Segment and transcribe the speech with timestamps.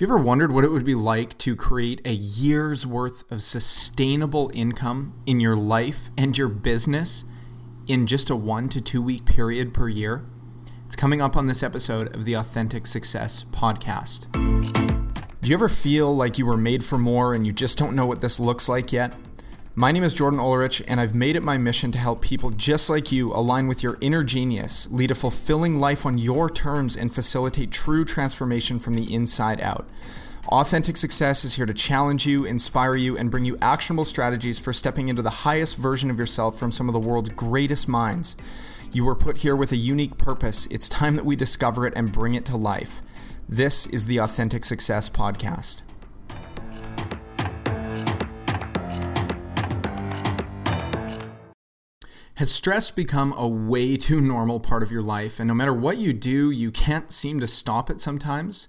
[0.00, 3.42] Have you ever wondered what it would be like to create a year's worth of
[3.42, 7.26] sustainable income in your life and your business
[7.86, 10.24] in just a one to two week period per year?
[10.86, 14.32] It's coming up on this episode of the Authentic Success Podcast.
[14.32, 18.06] Do you ever feel like you were made for more and you just don't know
[18.06, 19.12] what this looks like yet?
[19.80, 22.90] My name is Jordan Ulrich, and I've made it my mission to help people just
[22.90, 27.10] like you align with your inner genius, lead a fulfilling life on your terms, and
[27.10, 29.88] facilitate true transformation from the inside out.
[30.48, 34.74] Authentic Success is here to challenge you, inspire you, and bring you actionable strategies for
[34.74, 38.36] stepping into the highest version of yourself from some of the world's greatest minds.
[38.92, 40.66] You were put here with a unique purpose.
[40.66, 43.00] It's time that we discover it and bring it to life.
[43.48, 45.84] This is the Authentic Success Podcast.
[52.40, 55.38] Has stress become a way too normal part of your life?
[55.38, 58.66] And no matter what you do, you can't seem to stop it sometimes?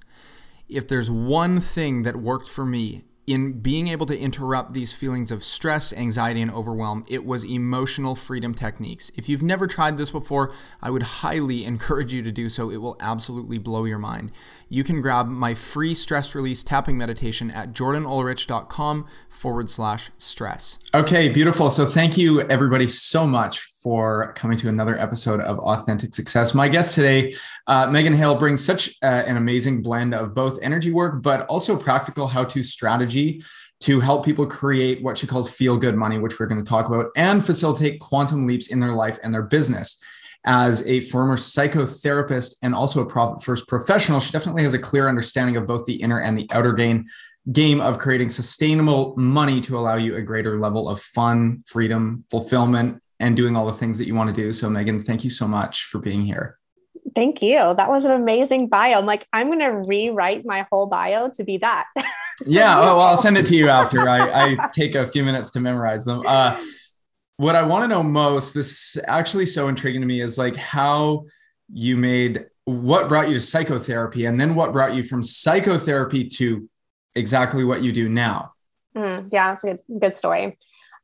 [0.67, 5.31] If there's one thing that worked for me in being able to interrupt these feelings
[5.31, 9.09] of stress, anxiety, and overwhelm, it was emotional freedom techniques.
[9.15, 12.70] If you've never tried this before, I would highly encourage you to do so.
[12.71, 14.34] It will absolutely blow your mind.
[14.74, 20.80] You can grab my free stress release tapping meditation at jordanulrich.com forward slash stress.
[20.96, 21.70] Okay, beautiful.
[21.70, 26.54] So thank you everybody so much for coming to another episode of Authentic Success.
[26.54, 27.34] My guest today,
[27.68, 31.76] uh, Megan Hale, brings such uh, an amazing blend of both energy work, but also
[31.76, 33.42] practical how to strategy
[33.82, 36.88] to help people create what she calls feel good money, which we're going to talk
[36.88, 40.02] about, and facilitate quantum leaps in their life and their business.
[40.43, 45.07] As a former psychotherapist and also a profit first professional, she definitely has a clear
[45.07, 47.05] understanding of both the inner and the outer game
[47.51, 53.01] game of creating sustainable money to allow you a greater level of fun, freedom, fulfillment,
[53.19, 54.53] and doing all the things that you want to do.
[54.53, 56.57] So, Megan, thank you so much for being here.
[57.15, 57.55] Thank you.
[57.55, 58.97] That was an amazing bio.
[58.97, 61.85] I'm like, I'm going to rewrite my whole bio to be that.
[62.45, 62.79] yeah.
[62.79, 66.06] Well, I'll send it to you after I, I take a few minutes to memorize
[66.06, 66.23] them.
[66.25, 66.59] Uh,
[67.41, 71.25] what I want to know most, this actually so intriguing to me, is like how
[71.74, 76.69] you made what brought you to psychotherapy and then what brought you from psychotherapy to
[77.16, 78.53] exactly what you do now.
[78.96, 80.59] Mm, yeah, it's a good, good story.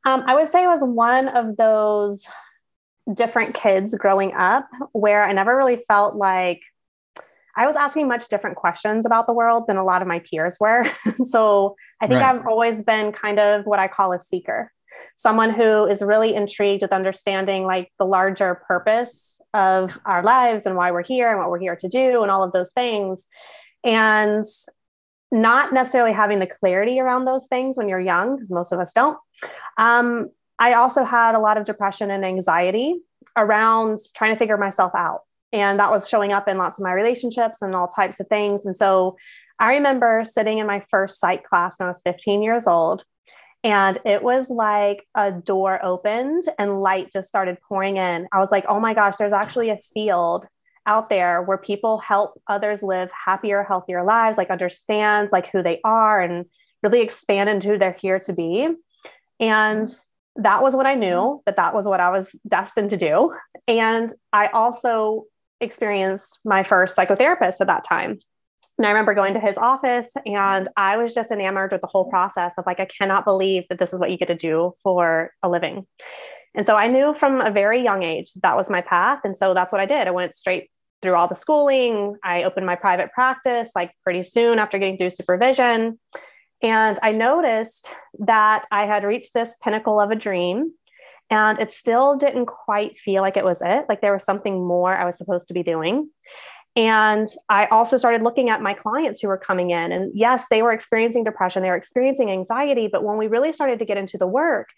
[0.06, 2.24] Um, I would say I was one of those
[3.12, 6.62] different kids growing up where I never really felt like
[7.56, 10.58] I was asking much different questions about the world than a lot of my peers
[10.60, 10.86] were.
[11.24, 12.36] so I think right.
[12.36, 14.70] I've always been kind of what I call a seeker,
[15.16, 20.76] someone who is really intrigued with understanding like the larger purpose of our lives and
[20.76, 23.26] why we're here and what we're here to do and all of those things.
[23.84, 24.44] And
[25.30, 28.92] not necessarily having the clarity around those things when you're young, because most of us
[28.92, 29.18] don't.
[29.76, 33.00] Um, I also had a lot of depression and anxiety
[33.36, 35.20] around trying to figure myself out.
[35.52, 38.66] And that was showing up in lots of my relationships and all types of things.
[38.66, 39.16] And so
[39.58, 43.04] I remember sitting in my first psych class when I was 15 years old.
[43.64, 48.28] And it was like a door opened and light just started pouring in.
[48.32, 50.46] I was like, oh my gosh, there's actually a field
[50.86, 55.80] out there where people help others live happier, healthier lives, like understands like who they
[55.84, 56.46] are and
[56.82, 58.68] really expand into who they're here to be.
[59.40, 59.88] And
[60.36, 63.34] that was what I knew that that was what I was destined to do.
[63.66, 65.24] And I also
[65.60, 68.18] experienced my first psychotherapist at that time.
[68.78, 72.08] And I remember going to his office and I was just enamored with the whole
[72.08, 75.32] process of like, I cannot believe that this is what you get to do for
[75.42, 75.84] a living.
[76.54, 79.20] And so I knew from a very young age that, that was my path.
[79.24, 80.06] And so that's what I did.
[80.06, 80.70] I went straight
[81.02, 82.16] through all the schooling.
[82.22, 85.98] I opened my private practice like pretty soon after getting through supervision.
[86.62, 90.72] And I noticed that I had reached this pinnacle of a dream
[91.30, 93.86] and it still didn't quite feel like it was it.
[93.88, 96.10] Like there was something more I was supposed to be doing.
[96.78, 99.90] And I also started looking at my clients who were coming in.
[99.90, 102.88] And yes, they were experiencing depression, they were experiencing anxiety.
[102.90, 104.68] But when we really started to get into the work,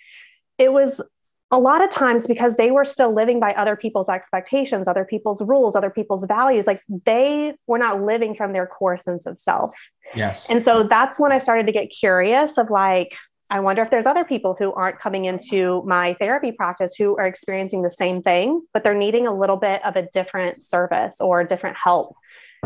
[0.56, 1.02] it was
[1.50, 5.42] a lot of times because they were still living by other people's expectations, other people's
[5.42, 6.66] rules, other people's values.
[6.66, 9.76] Like they were not living from their core sense of self.
[10.14, 10.48] Yes.
[10.48, 13.14] And so that's when I started to get curious of like,
[13.50, 17.26] I wonder if there's other people who aren't coming into my therapy practice who are
[17.26, 21.42] experiencing the same thing, but they're needing a little bit of a different service or
[21.42, 22.14] different help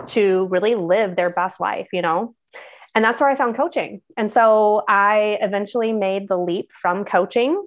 [0.09, 2.35] to really live their best life, you know?
[2.95, 4.03] And that's where I found coaching.
[4.19, 7.67] And so I eventually made the leap from coaching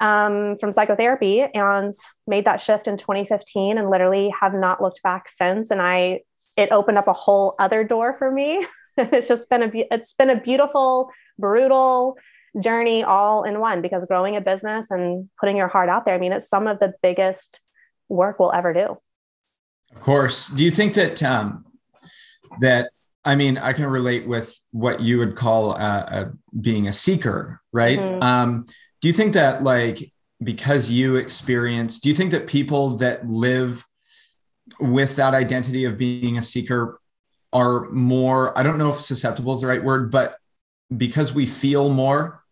[0.00, 1.92] um, from psychotherapy and
[2.26, 5.70] made that shift in 2015 and literally have not looked back since.
[5.70, 6.20] And I,
[6.56, 8.66] it opened up a whole other door for me.
[8.98, 12.16] it's just been a, it's been a beautiful, brutal
[12.60, 16.18] journey all in one because growing a business and putting your heart out there, I
[16.18, 17.60] mean, it's some of the biggest
[18.08, 18.96] work we'll ever do.
[19.94, 20.48] Of course.
[20.48, 21.64] Do you think that, um,
[22.60, 22.88] that
[23.24, 26.24] I mean, I can relate with what you would call uh, uh,
[26.60, 27.98] being a seeker, right?
[27.98, 28.22] Mm-hmm.
[28.22, 28.64] Um,
[29.00, 29.98] do you think that, like,
[30.42, 33.84] because you experience, do you think that people that live
[34.78, 37.00] with that identity of being a seeker
[37.52, 40.36] are more, I don't know if susceptible is the right word, but
[40.94, 42.42] because we feel more,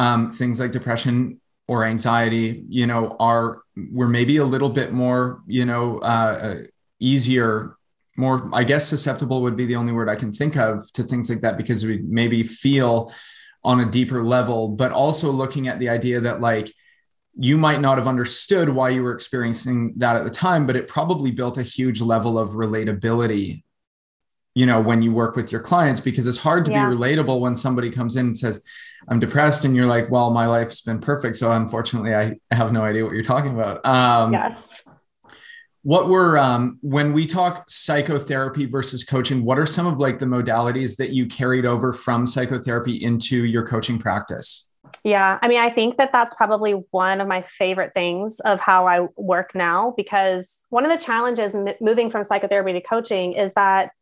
[0.00, 3.62] um, things like depression or anxiety, you know, are
[3.92, 6.54] we're maybe a little bit more, you know, uh, uh,
[6.98, 7.76] easier,
[8.16, 11.28] more, I guess, susceptible would be the only word I can think of to things
[11.28, 13.12] like that because we maybe feel
[13.62, 16.72] on a deeper level, but also looking at the idea that like
[17.34, 20.88] you might not have understood why you were experiencing that at the time, but it
[20.88, 23.62] probably built a huge level of relatability
[24.58, 26.88] you know when you work with your clients because it's hard to yeah.
[26.88, 28.62] be relatable when somebody comes in and says
[29.08, 32.82] i'm depressed and you're like well my life's been perfect so unfortunately i have no
[32.82, 33.86] idea what you're talking about.
[33.86, 34.82] Um, yes.
[35.82, 40.26] what were um, when we talk psychotherapy versus coaching what are some of like the
[40.26, 44.72] modalities that you carried over from psychotherapy into your coaching practice?
[45.04, 48.88] Yeah i mean i think that that's probably one of my favorite things of how
[48.88, 53.92] i work now because one of the challenges moving from psychotherapy to coaching is that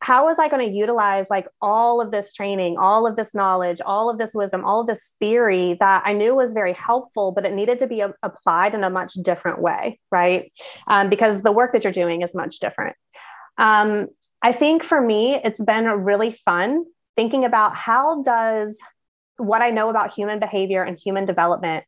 [0.00, 3.80] how was I going to utilize like all of this training, all of this knowledge,
[3.84, 7.44] all of this wisdom, all of this theory that I knew was very helpful, but
[7.44, 10.50] it needed to be a- applied in a much different way, right?
[10.88, 12.96] Um, because the work that you're doing is much different.
[13.58, 14.08] Um,
[14.42, 16.82] I think for me, it's been really fun
[17.14, 18.78] thinking about how does
[19.36, 21.84] what I know about human behavior and human development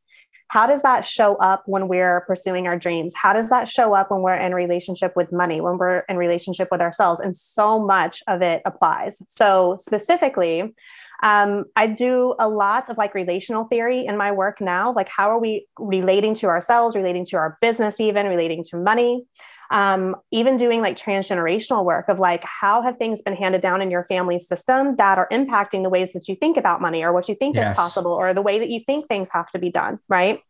[0.52, 4.10] how does that show up when we're pursuing our dreams how does that show up
[4.10, 8.22] when we're in relationship with money when we're in relationship with ourselves and so much
[8.28, 10.74] of it applies so specifically
[11.22, 14.92] um, I do a lot of like relational theory in my work now.
[14.92, 19.24] Like, how are we relating to ourselves, relating to our business, even relating to money?
[19.72, 23.90] Um, even doing like transgenerational work of like how have things been handed down in
[23.90, 27.26] your family system that are impacting the ways that you think about money or what
[27.26, 27.70] you think yes.
[27.70, 30.40] is possible or the way that you think things have to be done right?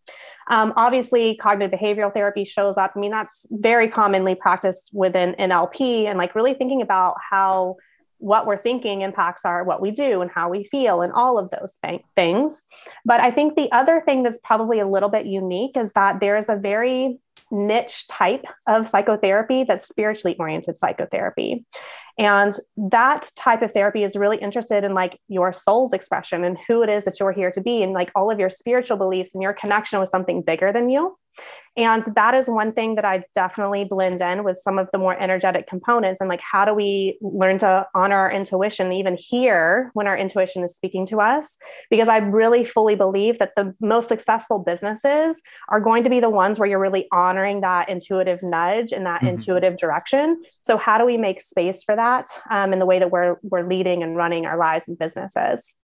[0.49, 2.93] Um, obviously cognitive behavioral therapy shows up.
[2.97, 7.77] I mean that's very commonly practiced within nlp and like really thinking about how
[8.19, 11.51] what we're thinking impacts our what we do and how we feel and all of
[11.51, 11.79] those
[12.17, 12.65] things.
[13.05, 16.37] But i think the other thing that's probably a little bit unique is that there
[16.37, 17.21] is a very
[17.51, 21.65] niche type of psychotherapy that's spiritually oriented psychotherapy.
[22.19, 26.83] And that type of therapy is really interested in like your soul's expression and who
[26.83, 29.43] it is that you're here to be and like all of your spiritual beliefs and
[29.43, 31.17] your connection with something bigger than you.
[31.75, 35.19] And that is one thing that I definitely blend in with some of the more
[35.19, 36.21] energetic components.
[36.21, 40.63] And like, how do we learn to honor our intuition, even here when our intuition
[40.63, 41.57] is speaking to us?
[41.89, 45.41] Because I really fully believe that the most successful businesses
[45.71, 47.22] are going to be the ones where you're really honoring
[47.63, 49.29] that intuitive nudge and that mm-hmm.
[49.29, 50.43] intuitive direction.
[50.63, 53.67] So, how do we make space for that um, in the way that we're, we're
[53.67, 55.79] leading and running our lives and businesses?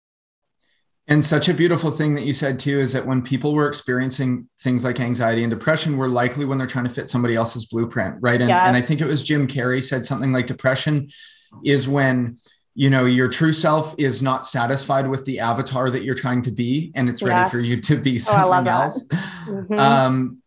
[1.07, 4.49] And such a beautiful thing that you said too is that when people were experiencing
[4.59, 8.15] things like anxiety and depression, were likely when they're trying to fit somebody else's blueprint,
[8.21, 8.41] right?
[8.41, 8.61] And, yes.
[8.63, 11.07] and I think it was Jim Carrey said something like depression
[11.63, 12.37] is when
[12.73, 16.51] you know your true self is not satisfied with the avatar that you're trying to
[16.51, 17.51] be, and it's ready yes.
[17.51, 19.07] for you to be something oh, else.
[19.07, 19.79] Mm-hmm.
[19.79, 20.41] Um,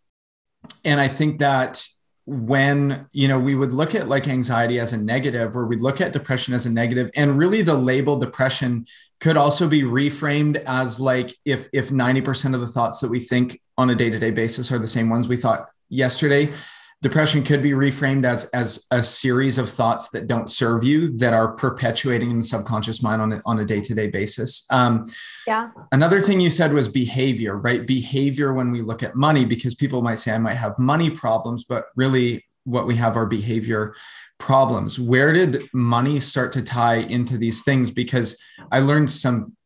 [0.84, 1.86] and I think that
[2.26, 6.00] when you know we would look at like anxiety as a negative or we'd look
[6.00, 8.84] at depression as a negative and really the label depression
[9.18, 13.58] could also be reframed as like if if 90% of the thoughts that we think
[13.78, 16.52] on a day-to-day basis are the same ones we thought yesterday
[17.00, 21.32] depression could be reframed as as a series of thoughts that don't serve you that
[21.32, 24.66] are perpetuating in the subconscious mind on a, on a day-to-day basis.
[24.70, 25.04] Um,
[25.46, 25.70] yeah.
[25.92, 27.86] another thing you said was behavior right?
[27.86, 31.64] Behavior when we look at money because people might say i might have money problems
[31.64, 33.94] but really what we have are behavior
[34.38, 35.00] problems.
[35.00, 37.90] Where did money start to tie into these things?
[37.90, 38.40] Because
[38.70, 39.56] i learned some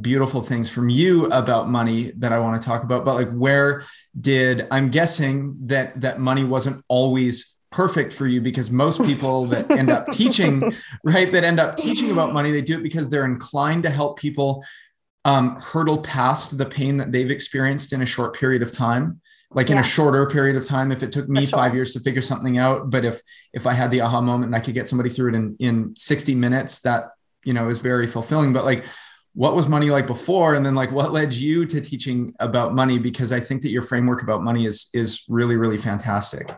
[0.00, 3.84] beautiful things from you about money that I want to talk about, but like where
[4.18, 9.70] did I'm guessing that that money wasn't always perfect for you because most people that
[9.70, 10.72] end up teaching,
[11.04, 14.18] right, that end up teaching about money, they do it because they're inclined to help
[14.18, 14.64] people
[15.24, 19.20] um, hurdle past the pain that they've experienced in a short period of time.
[19.54, 21.58] Like in a shorter period of time if it took me sure.
[21.58, 23.20] five years to figure something out but if
[23.52, 25.94] if i had the aha moment and i could get somebody through it in in
[25.94, 27.10] 60 minutes that
[27.44, 28.52] you know is very fulfilling.
[28.52, 28.84] But like
[29.34, 32.98] what was money like before and then like what led you to teaching about money
[32.98, 36.50] because i think that your framework about money is is really really fantastic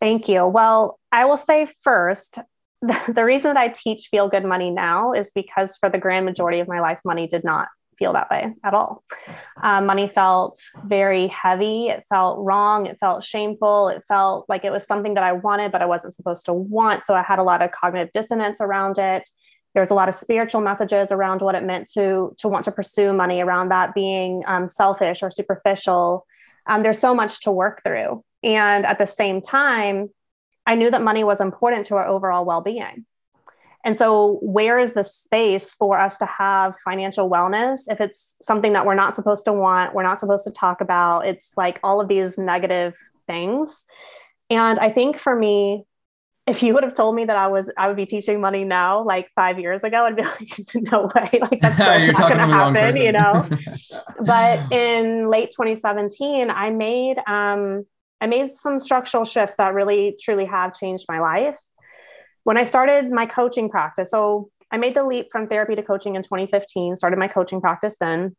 [0.00, 2.38] thank you well i will say first
[2.82, 6.60] the, reason that i teach feel good money now is because for the grand majority
[6.60, 9.02] of my life money did not feel that way at all.
[9.62, 11.88] Um, money felt very heavy.
[11.88, 12.86] It felt wrong.
[12.86, 13.88] It felt shameful.
[13.88, 17.04] It felt like it was something that I wanted, but I wasn't supposed to want.
[17.04, 19.28] So I had a lot of cognitive dissonance around it.
[19.78, 23.12] There's a lot of spiritual messages around what it meant to to want to pursue
[23.12, 26.26] money, around that being um, selfish or superficial.
[26.66, 30.08] Um, there's so much to work through, and at the same time,
[30.66, 33.06] I knew that money was important to our overall well being.
[33.84, 38.72] And so, where is the space for us to have financial wellness if it's something
[38.72, 41.20] that we're not supposed to want, we're not supposed to talk about?
[41.20, 42.94] It's like all of these negative
[43.28, 43.86] things.
[44.50, 45.84] And I think for me,
[46.48, 49.02] if you would have told me that I was I would be teaching money now,
[49.02, 52.96] like five years ago, I'd be like, no way, like that's not going to happen,
[52.96, 53.46] you know.
[54.24, 57.84] but in late 2017, I made um,
[58.20, 61.58] I made some structural shifts that really truly have changed my life.
[62.44, 66.16] When I started my coaching practice, so I made the leap from therapy to coaching
[66.16, 68.34] in 2015, started my coaching practice then.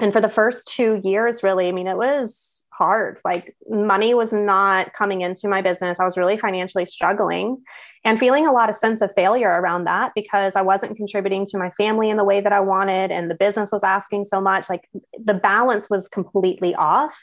[0.00, 3.18] And for the first two years, really, I mean, it was hard.
[3.24, 5.98] Like money was not coming into my business.
[5.98, 7.62] I was really financially struggling
[8.04, 11.58] and feeling a lot of sense of failure around that because I wasn't contributing to
[11.58, 14.70] my family in the way that I wanted and the business was asking so much.
[14.70, 14.88] Like
[15.22, 17.18] the balance was completely off.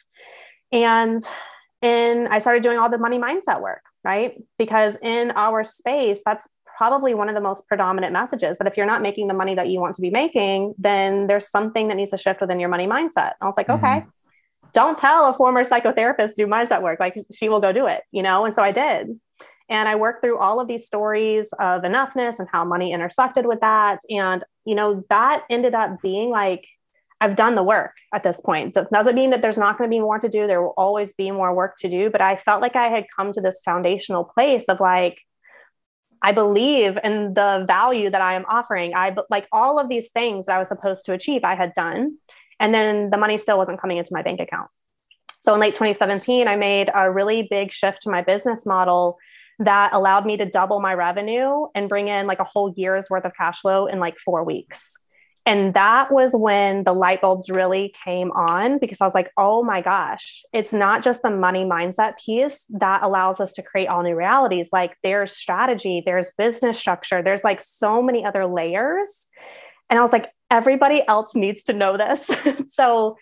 [0.72, 1.22] And
[1.82, 4.42] and I started doing all the money mindset work, right?
[4.58, 6.48] Because in our space, that's
[6.78, 9.68] probably one of the most predominant messages that if you're not making the money that
[9.70, 12.88] you want to be making, then there's something that needs to shift within your money
[12.88, 13.34] mindset.
[13.40, 13.86] And I was like, mm-hmm.
[13.86, 14.06] okay,
[14.76, 17.00] don't tell a former psychotherapist do mindset work.
[17.00, 18.46] Like she will go do it, you know?
[18.46, 19.20] And so I did.
[19.70, 23.62] And I worked through all of these stories of enoughness and how money intersected with
[23.62, 24.00] that.
[24.10, 26.68] And, you know, that ended up being like
[27.22, 28.74] I've done the work at this point.
[28.74, 30.46] That doesn't mean that there's not going to be more to do.
[30.46, 32.10] There will always be more work to do.
[32.10, 35.22] But I felt like I had come to this foundational place of like,
[36.22, 38.94] I believe in the value that I am offering.
[38.94, 42.18] I like all of these things that I was supposed to achieve, I had done.
[42.60, 44.70] And then the money still wasn't coming into my bank account.
[45.42, 49.18] So in late 2017, I made a really big shift to my business model
[49.60, 53.26] that allowed me to double my revenue and bring in like a whole year's worth
[53.26, 54.96] of cash flow in like four weeks.
[55.48, 59.64] And that was when the light bulbs really came on because I was like, oh
[59.64, 64.02] my gosh, it's not just the money mindset piece that allows us to create all
[64.02, 64.70] new realities.
[64.74, 69.28] Like there's strategy, there's business structure, there's like so many other layers.
[69.92, 72.30] And I was like, everybody else needs to know this.
[72.70, 73.18] so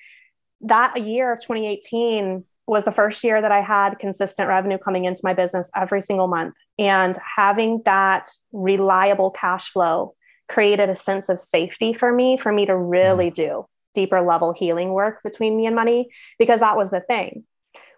[0.62, 5.22] that year of 2018 was the first year that I had consistent revenue coming into
[5.24, 6.54] my business every single month.
[6.80, 10.16] And having that reliable cash flow
[10.48, 13.34] created a sense of safety for me for me to really mm.
[13.34, 16.10] do deeper level healing work between me and money
[16.40, 17.44] because that was the thing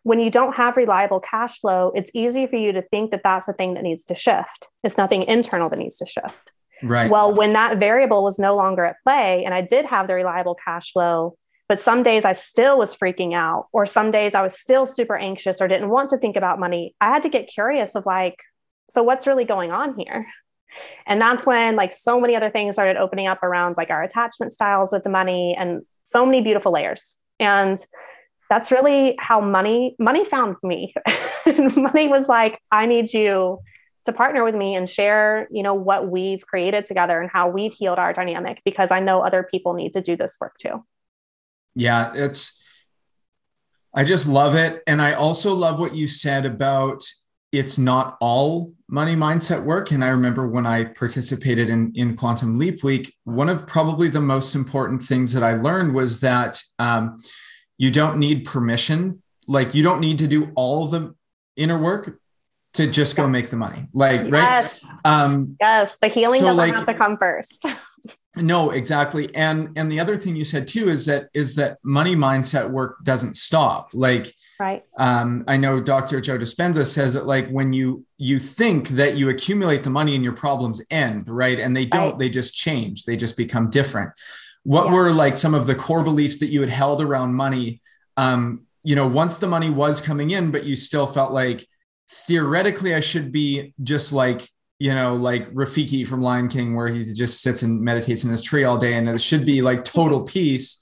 [0.04, 3.46] when you don't have reliable cash flow it's easy for you to think that that's
[3.46, 6.52] the thing that needs to shift it's nothing internal that needs to shift
[6.84, 7.10] right.
[7.10, 10.56] Well when that variable was no longer at play and i did have the reliable
[10.56, 14.60] cash flow but some days i still was freaking out or some days i was
[14.60, 17.96] still super anxious or didn't want to think about money i had to get curious
[17.96, 18.38] of like
[18.90, 20.28] so what's really going on here?
[21.06, 24.52] And that's when like so many other things started opening up around like our attachment
[24.52, 27.16] styles with the money and so many beautiful layers.
[27.40, 27.84] And
[28.50, 30.94] that's really how money money found me.
[31.76, 33.60] Money was like i need you
[34.06, 37.74] to partner with me and share you know what we've created together and how we've
[37.74, 40.84] healed our dynamic because i know other people need to do this work too
[41.76, 42.64] yeah it's
[43.94, 47.04] i just love it and i also love what you said about
[47.52, 49.92] it's not all money mindset work.
[49.92, 54.20] And I remember when I participated in, in Quantum Leap Week, one of probably the
[54.20, 57.22] most important things that I learned was that um,
[57.78, 59.22] you don't need permission.
[59.48, 61.16] Like you don't need to do all the
[61.56, 62.20] inner work
[62.76, 63.88] to just go make the money.
[63.94, 64.84] Like, yes.
[64.84, 65.00] right?
[65.06, 65.98] Um, yes.
[66.02, 67.66] The healing so doesn't like, have to come first.
[68.38, 72.16] no exactly and and the other thing you said too is that is that money
[72.16, 77.50] mindset work doesn't stop like right um, i know dr joe dispenza says that like
[77.50, 81.76] when you you think that you accumulate the money and your problems end right and
[81.76, 82.20] they don't right.
[82.20, 84.12] they just change they just become different
[84.64, 84.92] what yeah.
[84.92, 87.82] were like some of the core beliefs that you had held around money
[88.18, 91.66] um, you know once the money was coming in but you still felt like
[92.10, 94.48] theoretically i should be just like
[94.80, 98.42] you know, like Rafiki from Lion King, where he just sits and meditates in his
[98.42, 100.82] tree all day, and it should be like total peace.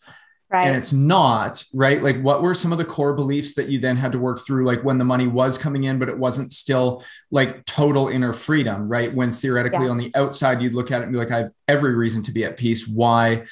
[0.50, 0.68] Right.
[0.68, 2.04] And it's not, right?
[2.04, 4.66] Like, what were some of the core beliefs that you then had to work through,
[4.66, 8.88] like when the money was coming in, but it wasn't still like total inner freedom,
[8.88, 9.12] right?
[9.12, 9.92] When theoretically yeah.
[9.92, 12.32] on the outside, you'd look at it and be like, I have every reason to
[12.32, 12.88] be at peace.
[12.88, 13.46] Why,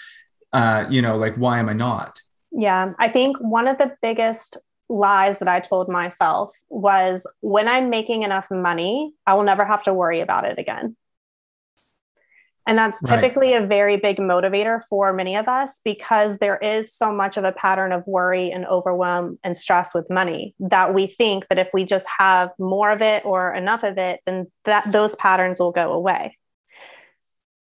[0.54, 2.22] uh, you know, like, why am I not?
[2.52, 2.94] Yeah.
[3.00, 4.58] I think one of the biggest
[4.92, 9.84] lies that I told myself was when I'm making enough money, I will never have
[9.84, 10.96] to worry about it again.
[12.68, 13.64] And that's typically right.
[13.64, 17.52] a very big motivator for many of us because there is so much of a
[17.52, 21.86] pattern of worry and overwhelm and stress with money that we think that if we
[21.86, 25.92] just have more of it or enough of it, then that those patterns will go
[25.92, 26.38] away.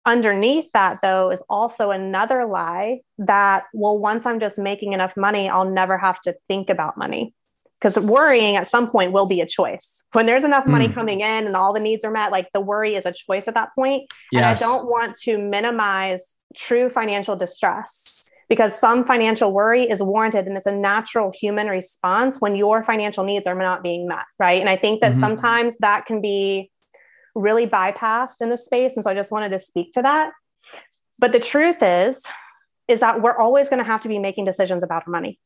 [0.07, 5.49] Underneath that, though, is also another lie that, well, once I'm just making enough money,
[5.49, 7.35] I'll never have to think about money
[7.81, 10.93] because worrying at some point will be a choice when there's enough money mm.
[10.93, 13.53] coming in and all the needs are met like the worry is a choice at
[13.53, 14.41] that point yes.
[14.41, 20.47] and i don't want to minimize true financial distress because some financial worry is warranted
[20.47, 24.59] and it's a natural human response when your financial needs are not being met right
[24.59, 25.21] and i think that mm-hmm.
[25.21, 26.71] sometimes that can be
[27.37, 30.31] really bypassed in the space and so i just wanted to speak to that
[31.19, 32.25] but the truth is
[32.87, 35.39] is that we're always going to have to be making decisions about our money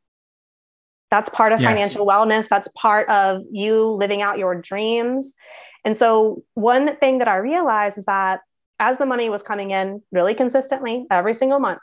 [1.12, 1.70] that's part of yes.
[1.70, 2.48] financial wellness.
[2.48, 5.36] That's part of you living out your dreams.
[5.84, 8.40] And so, one thing that I realized is that
[8.80, 11.80] as the money was coming in really consistently every single month,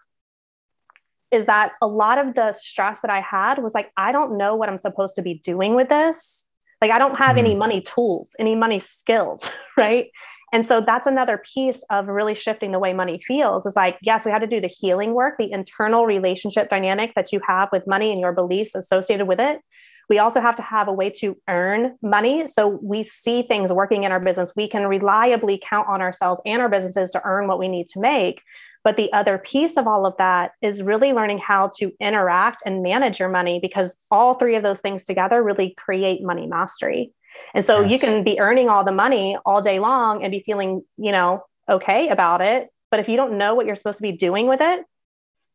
[1.30, 4.56] is that a lot of the stress that I had was like, I don't know
[4.56, 6.47] what I'm supposed to be doing with this.
[6.80, 7.40] Like, I don't have mm.
[7.40, 10.10] any money tools, any money skills, right?
[10.52, 14.24] And so that's another piece of really shifting the way money feels is like, yes,
[14.24, 17.86] we had to do the healing work, the internal relationship dynamic that you have with
[17.86, 19.60] money and your beliefs associated with it.
[20.08, 22.46] We also have to have a way to earn money.
[22.48, 24.54] So we see things working in our business.
[24.56, 28.00] We can reliably count on ourselves and our businesses to earn what we need to
[28.00, 28.42] make.
[28.88, 32.82] But the other piece of all of that is really learning how to interact and
[32.82, 37.12] manage your money because all three of those things together really create money mastery.
[37.52, 37.90] And so yes.
[37.90, 41.44] you can be earning all the money all day long and be feeling, you know,
[41.68, 42.70] okay about it.
[42.90, 44.86] But if you don't know what you're supposed to be doing with it,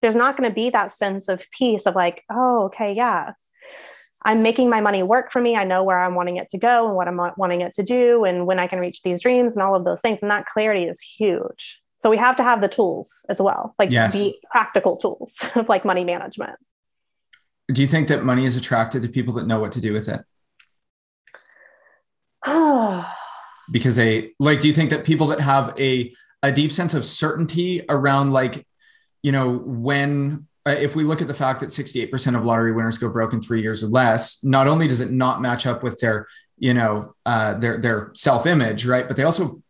[0.03, 3.31] there's not going to be that sense of peace of like, oh, okay, yeah,
[4.23, 5.55] I'm making my money work for me.
[5.55, 8.25] I know where I'm wanting it to go and what I'm wanting it to do
[8.25, 10.19] and when I can reach these dreams and all of those things.
[10.21, 11.79] And that clarity is huge.
[12.03, 14.11] So we have to have the tools as well, like yes.
[14.11, 16.59] the practical tools of like money management.
[17.71, 20.09] Do you think that money is attracted to people that know what to do with
[20.09, 20.19] it?
[23.71, 27.05] because they like do you think that people that have a a deep sense of
[27.05, 28.67] certainty around like
[29.21, 32.97] you know when uh, if we look at the fact that 68% of lottery winners
[32.97, 35.97] go broke in 3 years or less not only does it not match up with
[36.01, 39.62] their you know uh, their their self image right but they also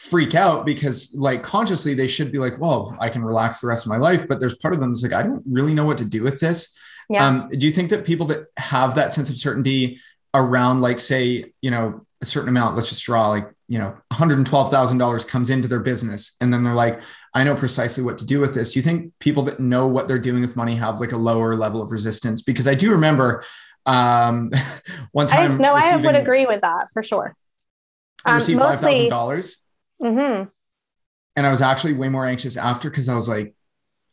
[0.00, 3.84] freak out because like consciously they should be like well i can relax the rest
[3.84, 5.98] of my life but there's part of them that's like i don't really know what
[5.98, 6.74] to do with this.
[7.10, 7.26] Yeah.
[7.26, 10.00] um, do you think that people that have that sense of certainty
[10.32, 15.28] around like say you know a certain amount let's just draw like you know $112000
[15.28, 17.02] comes into their business and then they're like
[17.34, 18.72] i know precisely what to do with this.
[18.72, 21.56] Do you think people that know what they're doing with money have like a lower
[21.56, 22.40] level of resistance?
[22.40, 23.44] Because i do remember
[23.84, 24.50] um
[25.12, 27.36] one time I, no i would agree with that for sure.
[28.24, 29.56] I received um, $5000
[30.02, 30.44] mm-hmm.
[31.36, 33.54] and i was actually way more anxious after because i was like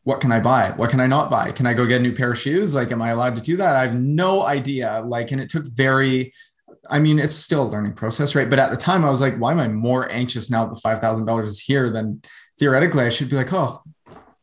[0.08, 0.72] what can I buy?
[0.72, 1.52] What can I not buy?
[1.52, 2.74] Can I go get a new pair of shoes?
[2.74, 3.76] Like, am I allowed to do that?
[3.76, 5.04] I have no idea.
[5.06, 6.32] Like, and it took very,
[6.90, 8.50] I mean, it's still a learning process, right?
[8.50, 10.80] But at the time, I was like, why am I more anxious now that the
[10.80, 12.22] $5,000 is here than
[12.58, 13.84] theoretically I should be like, oh,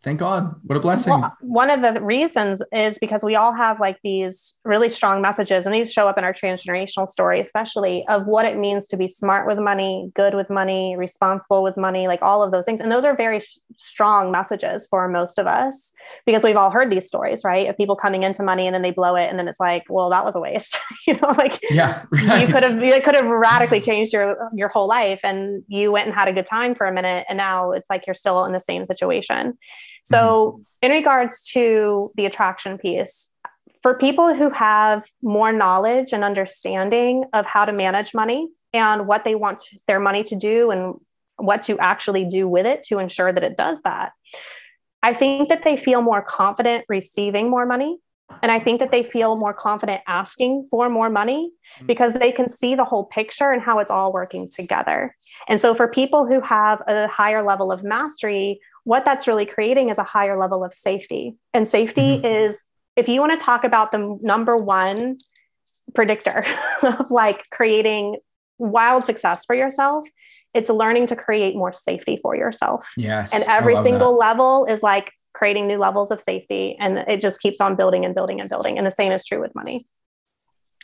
[0.04, 0.54] thank God.
[0.64, 1.18] What a blessing.
[1.18, 5.64] Well, one of the reasons is because we all have like these really strong messages,
[5.66, 9.08] and these show up in our transgenerational story, especially of what it means to be
[9.08, 12.80] smart with money, good with money, responsible with money, like all of those things.
[12.80, 15.92] And those are very sh- strong messages for most of us
[16.26, 17.68] because we've all heard these stories, right?
[17.68, 20.10] Of people coming into money and then they blow it, and then it's like, well,
[20.10, 20.76] that was a waste.
[21.06, 22.46] you know, like yeah, right.
[22.46, 26.06] you could have you could have radically changed your your whole life, and you went
[26.06, 28.52] and had a good time for a minute, and now it's like you're still in
[28.52, 29.56] the same situation.
[30.04, 30.16] So,
[30.52, 30.62] mm-hmm.
[30.82, 33.30] in regards to the attraction piece,
[33.82, 39.24] for people who have more knowledge and understanding of how to manage money and what
[39.24, 40.94] they want their money to do and
[41.36, 44.12] what to actually do with it to ensure that it does that,
[45.02, 47.98] I think that they feel more confident receiving more money.
[48.42, 51.86] And I think that they feel more confident asking for more money mm-hmm.
[51.86, 55.14] because they can see the whole picture and how it's all working together.
[55.48, 59.88] And so, for people who have a higher level of mastery what that's really creating
[59.88, 61.36] is a higher level of safety.
[61.52, 62.26] And safety mm-hmm.
[62.26, 62.64] is,
[62.96, 65.16] if you want to talk about the number one
[65.94, 66.44] predictor
[66.82, 68.18] of like creating
[68.58, 70.06] wild success for yourself,
[70.54, 72.92] it's learning to create more safety for yourself.
[72.96, 73.34] Yes.
[73.34, 74.18] And every single that.
[74.18, 76.76] level is like creating new levels of safety.
[76.80, 78.78] And it just keeps on building and building and building.
[78.78, 79.84] And the same is true with money.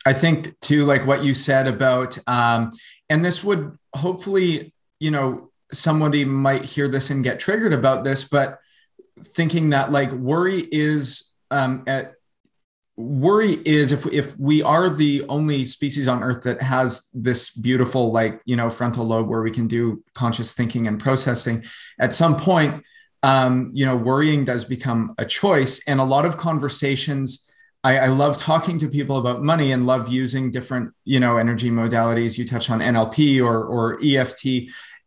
[0.04, 2.70] I think too, like what you said about, um,
[3.08, 8.24] and this would hopefully, you know, somebody might hear this and get triggered about this,
[8.24, 8.58] but
[9.22, 12.14] thinking that like worry is um, at
[12.96, 18.12] worry is if if we are the only species on earth that has this beautiful
[18.12, 21.64] like you know frontal lobe where we can do conscious thinking and processing
[21.98, 22.84] at some point
[23.22, 27.50] um, you know worrying does become a choice and a lot of conversations
[27.82, 31.70] I, I love talking to people about money and love using different you know energy
[31.70, 34.46] modalities you touch on nlp or or eft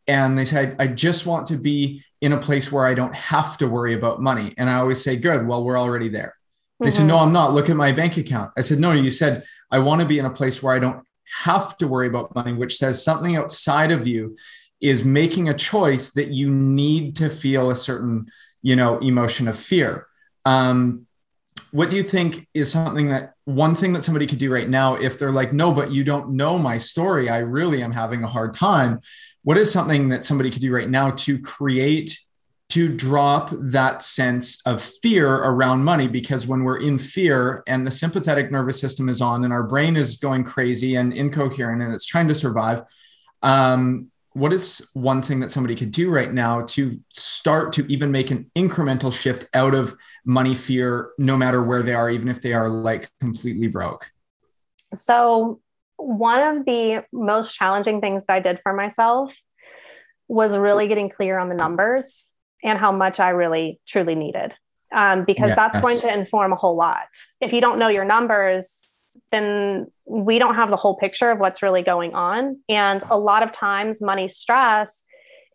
[0.08, 3.58] and they said I, just want to be in a place where i don't have
[3.58, 6.36] to worry about money and i always say good well we're already there
[6.80, 6.98] they mm-hmm.
[6.98, 7.54] said, No, I'm not.
[7.54, 8.52] Look at my bank account.
[8.58, 11.06] I said, No, you said, I want to be in a place where I don't
[11.44, 14.36] have to worry about money, which says something outside of you
[14.84, 18.28] is making a choice that you need to feel a certain,
[18.62, 20.08] you know, emotion of fear.
[20.44, 21.08] Um,
[21.72, 24.96] what do you think is something that one thing that somebody could do right now
[24.96, 27.30] if they're like, no, but you don't know my story?
[27.30, 29.00] I really am having a hard time.
[29.44, 32.20] What is something that somebody could do right now to create
[32.70, 37.92] to drop that sense of fear around money because when we're in fear and the
[37.92, 42.06] sympathetic nervous system is on and our brain is going crazy and incoherent and it's
[42.06, 42.82] trying to survive
[43.44, 48.12] um, what is one thing that somebody could do right now to start to even
[48.12, 52.42] make an incremental shift out of money fear no matter where they are even if
[52.42, 54.12] they are like completely broke
[54.94, 55.60] so
[55.98, 59.38] one of the most challenging things that i did for myself
[60.28, 62.32] was really getting clear on the numbers
[62.64, 64.54] and how much I really truly needed.
[64.92, 65.56] Um, because yes.
[65.56, 67.08] that's going to inform a whole lot.
[67.42, 68.80] If you don't know your numbers,
[69.34, 72.60] then we don't have the whole picture of what's really going on.
[72.70, 75.04] And a lot of times, money stress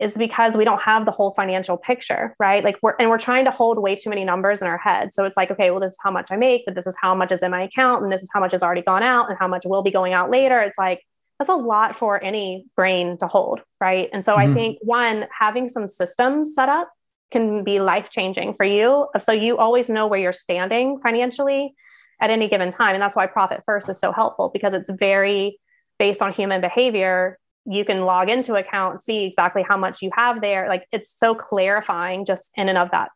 [0.00, 2.62] is because we don't have the whole financial picture, right?
[2.62, 5.12] Like we're and we're trying to hold way too many numbers in our head.
[5.12, 7.14] So it's like, okay, well, this is how much I make, but this is how
[7.14, 9.38] much is in my account, and this is how much has already gone out, and
[9.38, 10.60] how much will be going out later.
[10.60, 11.02] It's like
[11.38, 14.08] that's a lot for any brain to hold, right?
[14.12, 14.50] And so mm-hmm.
[14.50, 16.90] I think one, having some systems set up
[17.30, 19.06] can be life changing for you.
[19.18, 21.74] So you always know where you're standing financially
[22.20, 22.94] at any given time.
[22.94, 25.58] And that's why Profit First is so helpful because it's very
[25.98, 27.38] based on human behavior.
[27.64, 30.68] You can log into account, see exactly how much you have there.
[30.68, 33.10] Like it's so clarifying just in and of that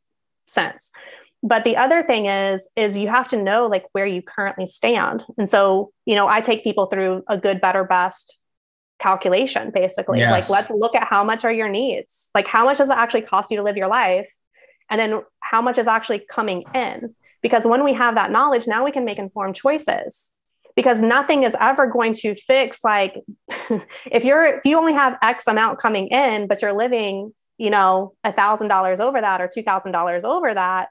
[0.46, 0.90] sense.
[1.42, 5.24] But the other thing is, is you have to know like where you currently stand.
[5.38, 8.38] And so, you know, I take people through a good, better, best
[9.02, 10.48] calculation basically yes.
[10.48, 13.20] like let's look at how much are your needs like how much does it actually
[13.20, 14.30] cost you to live your life
[14.88, 17.12] and then how much is actually coming in
[17.42, 20.32] because when we have that knowledge now we can make informed choices.
[20.74, 23.20] Because nothing is ever going to fix like
[24.10, 28.14] if you're if you only have x amount coming in but you're living you know
[28.24, 30.88] a thousand dollars over that or two thousand dollars over that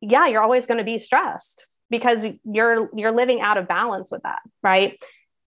[0.00, 4.22] yeah you're always going to be stressed because you're you're living out of balance with
[4.22, 5.02] that right?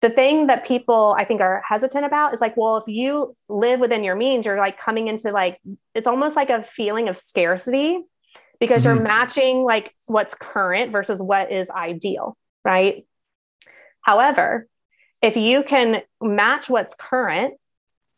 [0.02, 3.80] The thing that people I think are hesitant about is like, well, if you live
[3.80, 5.58] within your means, you're like coming into like,
[5.94, 7.98] it's almost like a feeling of scarcity
[8.60, 8.96] because mm-hmm.
[8.96, 13.06] you're matching like what's current versus what is ideal, right?
[14.02, 14.68] However,
[15.22, 17.54] if you can match what's current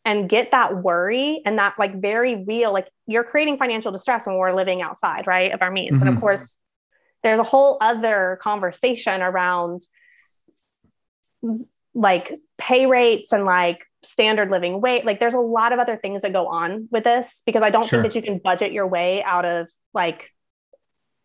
[0.05, 4.37] and get that worry and that like very real, like you're creating financial distress when
[4.37, 5.93] we're living outside, right, of our means.
[5.93, 6.01] Mm-hmm.
[6.01, 6.21] And of mm-hmm.
[6.21, 6.57] course,
[7.23, 9.79] there's a whole other conversation around
[11.93, 15.05] like pay rates and like standard living wage.
[15.05, 17.87] Like there's a lot of other things that go on with this because I don't
[17.87, 18.01] sure.
[18.01, 20.29] think that you can budget your way out of like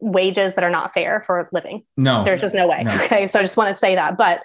[0.01, 1.85] wages that are not fair for living.
[1.97, 2.25] No.
[2.25, 2.83] There's just no way.
[2.85, 2.95] No.
[2.95, 3.29] Okay.
[3.29, 4.17] So I just want to say that.
[4.17, 4.43] But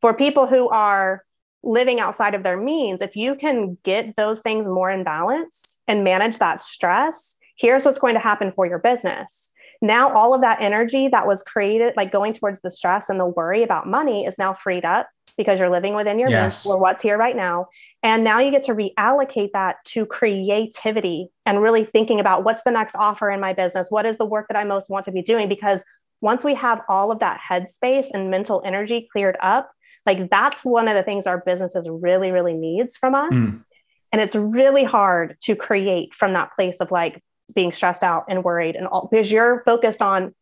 [0.00, 1.22] for people who are
[1.62, 6.04] living outside of their means, if you can get those things more in balance and
[6.04, 9.52] manage that stress, here's what's going to happen for your business.
[9.82, 13.26] Now, all of that energy that was created, like going towards the stress and the
[13.26, 16.64] worry about money, is now freed up because you're living within your yes.
[16.64, 17.68] means or what's here right now.
[18.02, 22.70] And now you get to reallocate that to creativity and really thinking about what's the
[22.70, 23.90] next offer in my business?
[23.90, 25.48] What is the work that I most want to be doing?
[25.48, 25.84] Because
[26.20, 29.70] once we have all of that headspace and mental energy cleared up,
[30.06, 33.32] like that's one of the things our businesses really, really needs from us.
[33.32, 33.64] Mm.
[34.12, 37.22] And it's really hard to create from that place of like
[37.54, 40.34] being stressed out and worried and all because you're focused on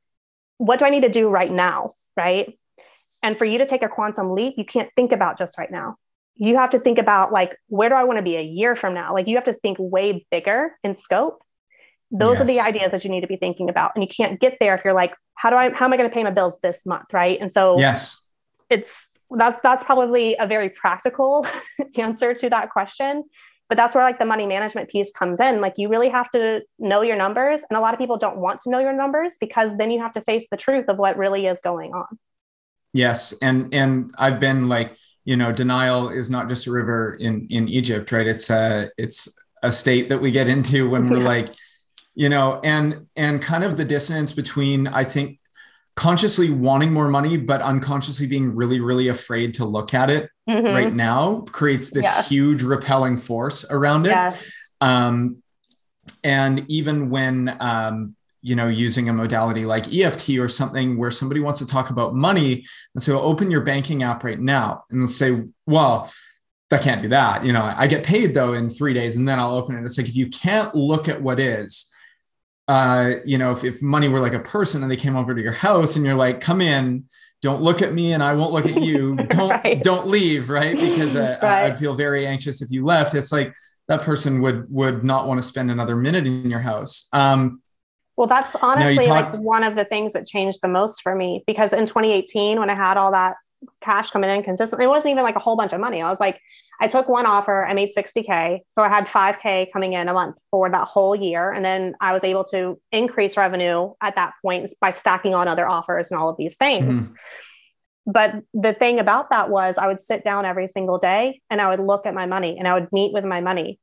[0.58, 1.90] what do I need to do right now?
[2.16, 2.58] Right.
[3.24, 5.94] And for you to take a quantum leap, you can't think about just right now.
[6.34, 8.92] You have to think about like, where do I want to be a year from
[8.92, 9.14] now?
[9.14, 11.42] Like, you have to think way bigger in scope.
[12.10, 12.40] Those yes.
[12.42, 13.92] are the ideas that you need to be thinking about.
[13.94, 16.08] And you can't get there if you're like, how do I, how am I going
[16.08, 17.14] to pay my bills this month?
[17.14, 17.40] Right.
[17.40, 18.26] And so, yes,
[18.68, 21.46] it's, that's, that's probably a very practical
[21.96, 23.24] answer to that question.
[23.70, 25.62] But that's where like the money management piece comes in.
[25.62, 27.62] Like, you really have to know your numbers.
[27.70, 30.12] And a lot of people don't want to know your numbers because then you have
[30.12, 32.18] to face the truth of what really is going on.
[32.94, 37.46] Yes, and and I've been like, you know, denial is not just a river in
[37.50, 38.26] in Egypt, right?
[38.26, 41.24] It's a it's a state that we get into when we're yeah.
[41.24, 41.54] like,
[42.14, 45.40] you know, and and kind of the dissonance between I think
[45.96, 50.66] consciously wanting more money, but unconsciously being really, really afraid to look at it mm-hmm.
[50.66, 52.28] right now creates this yes.
[52.28, 54.10] huge repelling force around it.
[54.10, 54.52] Yes.
[54.80, 55.42] Um,
[56.22, 61.40] and even when, um, you know, using a modality like EFT or something where somebody
[61.40, 62.62] wants to talk about money
[62.94, 64.84] and say, well, open your banking app right now.
[64.90, 66.12] And say, well,
[66.70, 67.42] I can't do that.
[67.42, 69.84] You know, I get paid though in three days and then I'll open it.
[69.86, 71.90] It's like if you can't look at what is,
[72.68, 75.40] uh, you know, if, if money were like a person and they came over to
[75.40, 77.04] your house and you're like, come in,
[77.40, 79.16] don't look at me and I won't look at you.
[79.28, 79.82] Don't right.
[79.82, 80.74] don't leave, right?
[80.74, 81.64] Because uh, right.
[81.66, 83.14] I'd feel very anxious if you left.
[83.14, 83.54] It's like
[83.88, 87.06] that person would would not want to spend another minute in your house.
[87.12, 87.60] Um,
[88.16, 91.42] well, that's honestly talked- like one of the things that changed the most for me
[91.46, 93.36] because in 2018, when I had all that
[93.80, 96.02] cash coming in consistently, it wasn't even like a whole bunch of money.
[96.02, 96.40] I was like,
[96.80, 98.60] I took one offer, I made 60K.
[98.68, 101.50] So I had 5K coming in a month for that whole year.
[101.50, 105.68] And then I was able to increase revenue at that point by stacking on other
[105.68, 107.10] offers and all of these things.
[107.10, 107.16] Mm-hmm.
[108.06, 111.70] But the thing about that was I would sit down every single day and I
[111.70, 113.78] would look at my money and I would meet with my money.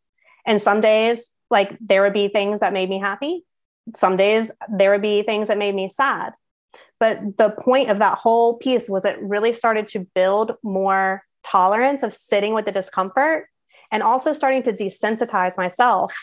[0.46, 3.44] And some days, like there would be things that made me happy.
[3.96, 6.34] Some days there would be things that made me sad.
[7.00, 12.04] But the point of that whole piece was it really started to build more tolerance
[12.04, 13.48] of sitting with the discomfort
[13.91, 16.15] and also starting to desensitize myself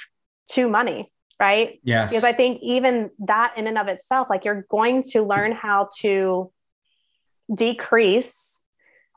[0.51, 1.05] to money
[1.40, 5.23] right yes because i think even that in and of itself like you're going to
[5.23, 6.51] learn how to
[7.55, 8.64] decrease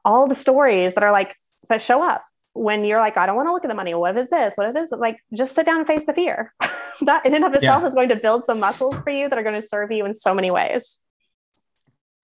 [0.04, 1.36] all the stories that are like
[1.70, 2.22] that show up
[2.54, 3.94] when you're like i don't want to look at the money.
[3.94, 4.54] What is this?
[4.56, 4.92] What is this?
[4.92, 6.54] Like just sit down and face the fear.
[7.04, 7.88] That in and of itself yeah.
[7.88, 10.14] is going to build some muscles for you that are going to serve you in
[10.14, 11.00] so many ways.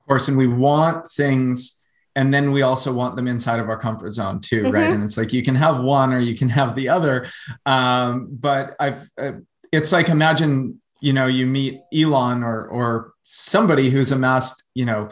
[0.02, 1.84] Of course and we want things
[2.16, 4.72] and then we also want them inside of our comfort zone too mm-hmm.
[4.72, 7.26] right and it's like you can have one or you can have the other.
[7.66, 9.32] Um, but i've uh,
[9.72, 15.10] it's like imagine you know you meet elon or or somebody who's amassed you know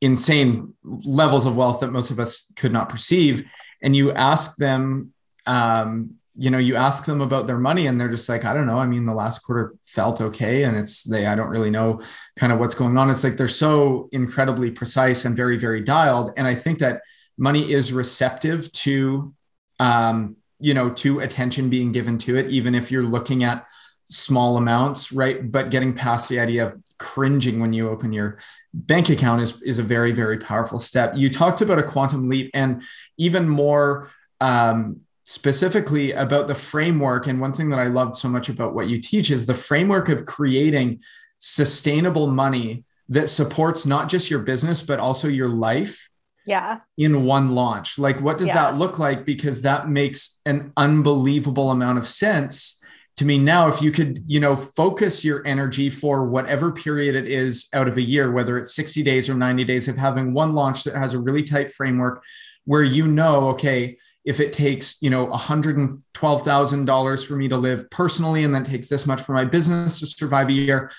[0.00, 3.44] insane levels of wealth that most of us could not perceive
[3.82, 5.12] and you ask them
[5.46, 8.66] um, you know, you ask them about their money and they're just like, I don't
[8.66, 8.78] know.
[8.78, 10.64] I mean, the last quarter felt okay.
[10.64, 12.00] And it's they, I don't really know
[12.38, 13.10] kind of what's going on.
[13.10, 16.32] It's like they're so incredibly precise and very, very dialed.
[16.36, 17.00] And I think that
[17.38, 19.34] money is receptive to,
[19.80, 23.66] um, you know, to attention being given to it, even if you're looking at
[24.04, 25.50] small amounts, right?
[25.50, 28.38] But getting past the idea of cringing when you open your
[28.72, 31.12] bank account is, is a very, very powerful step.
[31.14, 32.82] You talked about a quantum leap and
[33.18, 37.26] even more, um, specifically about the framework.
[37.26, 40.08] And one thing that I loved so much about what you teach is the framework
[40.08, 41.00] of creating
[41.38, 46.10] sustainable money that supports not just your business, but also your life.
[46.46, 46.78] Yeah.
[46.96, 47.98] In one launch.
[47.98, 48.56] Like, what does yes.
[48.56, 49.24] that look like?
[49.24, 52.84] Because that makes an unbelievable amount of sense
[53.16, 57.26] to me now if you could you know focus your energy for whatever period it
[57.26, 60.54] is out of a year whether it's 60 days or 90 days of having one
[60.54, 62.22] launch that has a really tight framework
[62.64, 68.44] where you know okay if it takes you know $112000 for me to live personally
[68.44, 70.90] and then takes this much for my business to survive a year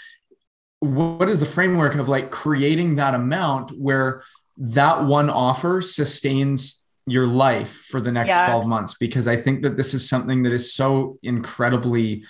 [0.79, 4.23] what is the framework of like creating that amount where
[4.57, 6.76] that one offer sustains
[7.07, 8.49] your life for the next yes.
[8.49, 12.23] 12 months because i think that this is something that is so incredibly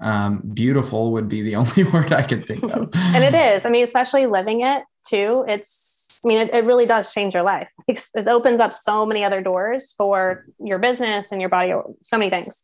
[0.00, 3.70] um, beautiful would be the only word i could think of and it is i
[3.70, 5.90] mean especially living it too it's
[6.24, 7.68] I mean, it, it really does change your life.
[7.88, 12.30] It opens up so many other doors for your business and your body, so many
[12.30, 12.62] things.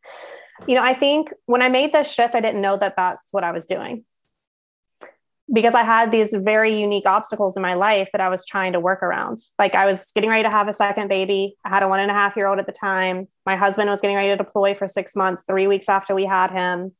[0.65, 3.43] You know, I think when I made this shift, I didn't know that that's what
[3.43, 4.01] I was doing
[5.51, 8.79] because I had these very unique obstacles in my life that I was trying to
[8.79, 9.39] work around.
[9.57, 11.55] Like I was getting ready to have a second baby.
[11.65, 13.25] I had a one and a half year old at the time.
[13.45, 16.51] My husband was getting ready to deploy for six months, three weeks after we had
[16.51, 16.91] him.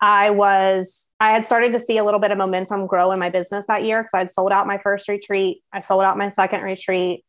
[0.00, 3.30] I was, I had started to see a little bit of momentum grow in my
[3.30, 5.58] business that year because I'd sold out my first retreat.
[5.72, 7.24] I sold out my second retreat.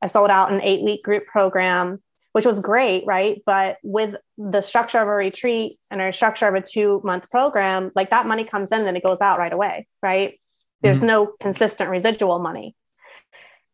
[0.00, 2.02] I sold out an eight week group program,
[2.36, 3.40] which was great, right?
[3.46, 7.90] But with the structure of a retreat and our structure of a two month program,
[7.94, 10.38] like that money comes in and it goes out right away, right?
[10.82, 11.06] There's mm-hmm.
[11.06, 12.76] no consistent residual money.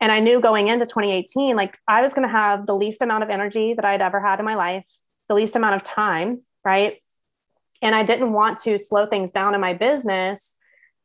[0.01, 3.25] And I knew going into 2018, like I was going to have the least amount
[3.25, 4.87] of energy that I'd ever had in my life,
[5.27, 6.95] the least amount of time, right?
[7.83, 10.55] And I didn't want to slow things down in my business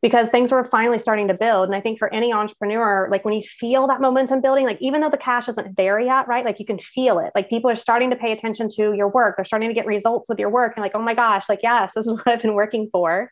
[0.02, 1.68] because things were finally starting to build.
[1.68, 5.02] And I think for any entrepreneur, like when you feel that momentum building, like even
[5.02, 6.46] though the cash isn't there yet, right?
[6.46, 7.32] Like you can feel it.
[7.34, 9.36] Like people are starting to pay attention to your work.
[9.38, 10.74] They're starting to get results with your work.
[10.76, 13.32] And like, oh my gosh, like, yes, this is what I've been working for.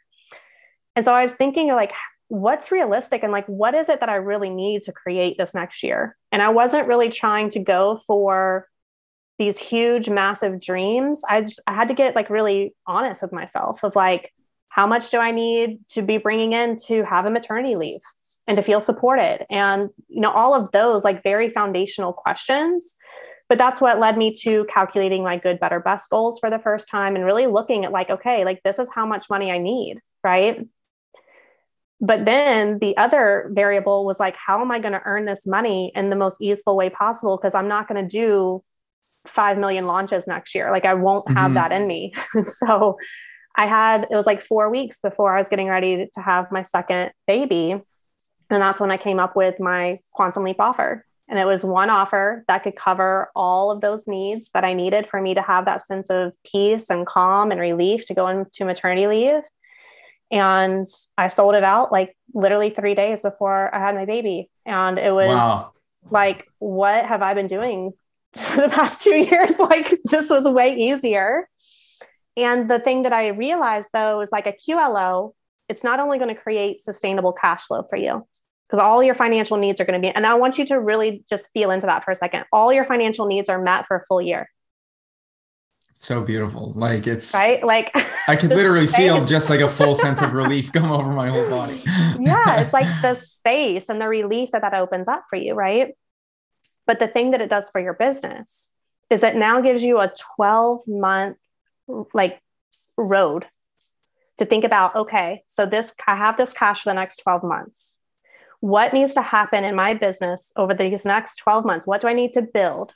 [0.95, 1.91] And so I was thinking like,
[2.29, 5.83] what's realistic and like, what is it that I really need to create this next
[5.83, 6.17] year?
[6.31, 8.67] And I wasn't really trying to go for
[9.37, 13.83] these huge massive dreams i just i had to get like really honest with myself
[13.83, 14.33] of like
[14.75, 18.01] how much do i need to be bringing in to have a maternity leave
[18.45, 19.45] and to feel supported?
[19.49, 22.95] And you know all of those like very foundational questions.
[23.47, 26.89] But that's what led me to calculating my good better best goals for the first
[26.89, 30.01] time and really looking at like okay like this is how much money i need
[30.25, 30.67] right?
[32.01, 35.93] But then the other variable was like how am i going to earn this money
[35.95, 37.37] in the most easeful way possible?
[37.37, 38.59] Because i'm not going to do
[39.27, 40.69] 5 million launches next year.
[40.69, 41.53] Like i won't have mm-hmm.
[41.53, 42.13] that in me.
[42.49, 42.95] So
[43.57, 46.61] i had it was like 4 weeks before i was getting ready to have my
[46.61, 47.83] second baby and
[48.49, 52.45] that's when i came up with my quantum leap offer and it was one offer
[52.47, 55.85] that could cover all of those needs that i needed for me to have that
[55.85, 59.43] sense of peace and calm and relief to go into maternity leave
[60.31, 60.87] and
[61.17, 64.49] I sold it out like literally three days before I had my baby.
[64.65, 65.73] And it was wow.
[66.09, 67.93] like, what have I been doing
[68.35, 69.53] for the past two years?
[69.59, 71.47] Like, this was way easier.
[72.37, 75.33] And the thing that I realized though is like a QLO,
[75.69, 78.27] it's not only going to create sustainable cash flow for you,
[78.67, 81.23] because all your financial needs are going to be, and I want you to really
[81.29, 82.45] just feel into that for a second.
[82.51, 84.47] All your financial needs are met for a full year
[85.95, 86.71] so beautiful.
[86.75, 87.63] Like it's right.
[87.63, 87.91] Like
[88.27, 91.49] I could literally feel just like a full sense of relief come over my whole
[91.49, 91.81] body.
[92.19, 95.95] yeah, it's like the space and the relief that that opens up for you, right?
[96.85, 98.69] But the thing that it does for your business
[99.09, 101.37] is it now gives you a 12 month
[102.13, 102.41] like
[102.97, 103.45] road
[104.37, 107.97] to think about okay, so this I have this cash for the next 12 months.
[108.59, 111.85] What needs to happen in my business over these next 12 months?
[111.85, 112.93] What do I need to build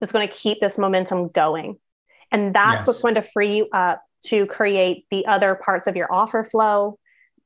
[0.00, 1.78] that's going to keep this momentum going?
[2.30, 2.86] And that's yes.
[2.86, 6.98] what's going to free you up to create the other parts of your offer flow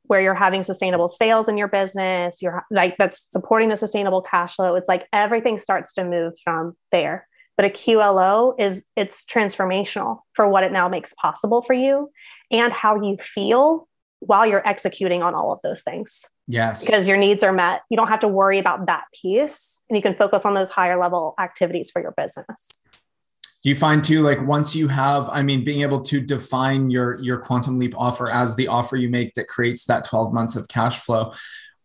[0.04, 4.56] where you're having sustainable sales in your business, you're like that's supporting the sustainable cash
[4.56, 4.74] flow.
[4.74, 7.26] It's like everything starts to move from there.
[7.56, 12.10] But a QLO is it's transformational for what it now makes possible for you
[12.50, 13.88] and how you feel
[14.20, 16.28] while you're executing on all of those things.
[16.46, 16.84] Yes.
[16.84, 17.82] Because your needs are met.
[17.90, 20.98] You don't have to worry about that piece and you can focus on those higher
[20.98, 22.80] level activities for your business
[23.62, 27.20] do you find too like once you have i mean being able to define your
[27.20, 30.68] your quantum leap offer as the offer you make that creates that 12 months of
[30.68, 31.32] cash flow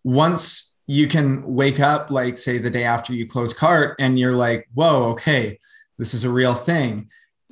[0.03, 4.35] once you can wake up like say the day after you close cart and you're
[4.35, 5.57] like whoa okay
[5.97, 7.09] this is a real thing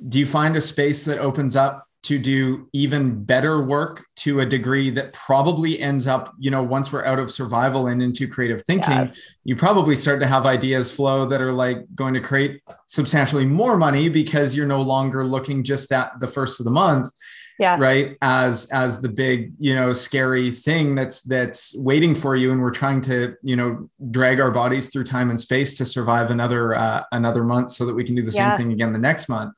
[0.08, 4.46] do you find a space that opens up to do even better work to a
[4.46, 8.62] degree that probably ends up, you know, once we're out of survival and into creative
[8.62, 9.34] thinking, yes.
[9.42, 13.76] you probably start to have ideas flow that are like going to create substantially more
[13.76, 17.08] money because you're no longer looking just at the first of the month.
[17.58, 17.78] Yeah.
[17.80, 22.60] right as as the big you know scary thing that's that's waiting for you and
[22.60, 26.74] we're trying to you know drag our bodies through time and space to survive another
[26.74, 28.58] uh, another month so that we can do the same yes.
[28.58, 29.54] thing again the next month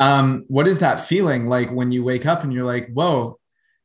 [0.00, 3.38] um, what is that feeling like when you wake up and you're like, whoa,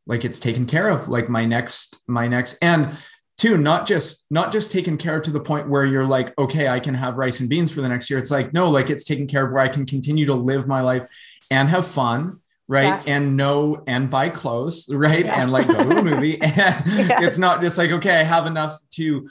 [0.08, 2.98] like it's taken care of, like my next, my next, and
[3.38, 6.70] two, not just not just taken care of to the point where you're like, okay,
[6.70, 8.18] I can have rice and beans for the next year.
[8.18, 10.80] It's like, no, like it's taken care of where I can continue to live my
[10.80, 11.06] life
[11.52, 13.08] and have fun right yes.
[13.08, 15.38] and know and buy clothes right yes.
[15.38, 16.84] and like go to a movie and yes.
[17.24, 19.30] it's not just like okay i have enough to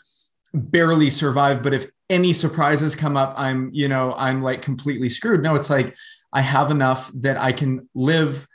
[0.52, 5.42] barely survive but if any surprises come up i'm you know i'm like completely screwed
[5.42, 5.94] no it's like
[6.34, 8.46] I have enough that I can live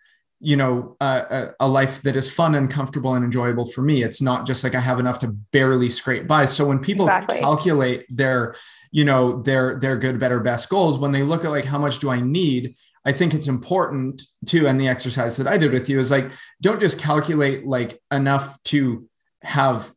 [0.41, 4.21] you know a, a, life that is fun and comfortable and enjoyable for me it's
[4.21, 7.41] not just like i have enough to barely scrape by so when people exactly.
[7.41, 8.55] calculate their
[8.89, 11.99] you know their their good better best goals when they look at like how much
[11.99, 12.73] do i need
[13.09, 16.31] i think it's important to and the exercise that i did with you is like
[16.61, 19.07] don't just calculate like enough to
[19.41, 19.91] have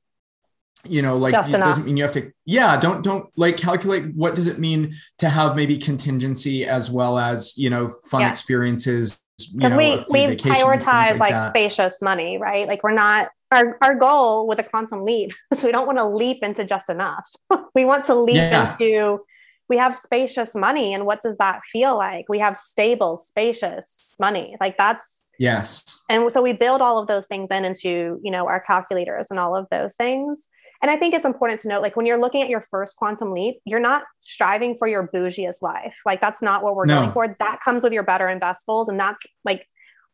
[0.88, 1.68] you know like Just it enough.
[1.68, 5.28] doesn't mean you have to yeah don't don't like calculate what does it mean to
[5.28, 9.20] have maybe contingency as well as you know fun experiences
[9.56, 14.46] because we we prioritize like, like spacious money right like we're not our, our goal
[14.46, 17.28] with a quantum leap is we don't want to leap into just enough
[17.74, 18.70] we want to leap yeah.
[18.72, 19.20] into
[19.68, 24.56] we have spacious money and what does that feel like we have stable spacious money
[24.60, 28.46] like that's yes and so we build all of those things in into you know
[28.46, 30.48] our calculators and all of those things
[30.82, 33.32] and I think it's important to note like when you're looking at your first quantum
[33.32, 35.96] leap, you're not striving for your bougiest life.
[36.04, 36.98] Like that's not what we're no.
[36.98, 37.36] going for.
[37.38, 38.88] That comes with your better invest goals.
[38.88, 39.64] And that's like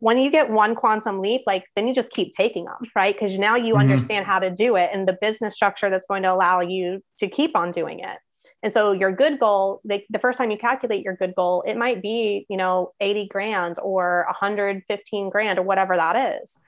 [0.01, 3.15] when you get one quantum leap, like then you just keep taking them, right?
[3.15, 3.81] Because now you mm-hmm.
[3.81, 7.29] understand how to do it and the business structure that's going to allow you to
[7.29, 8.19] keep on doing it.
[8.63, 11.77] And so your good goal, like the first time you calculate your good goal, it
[11.77, 16.59] might be, you know, 80 grand or 115 grand or whatever that is.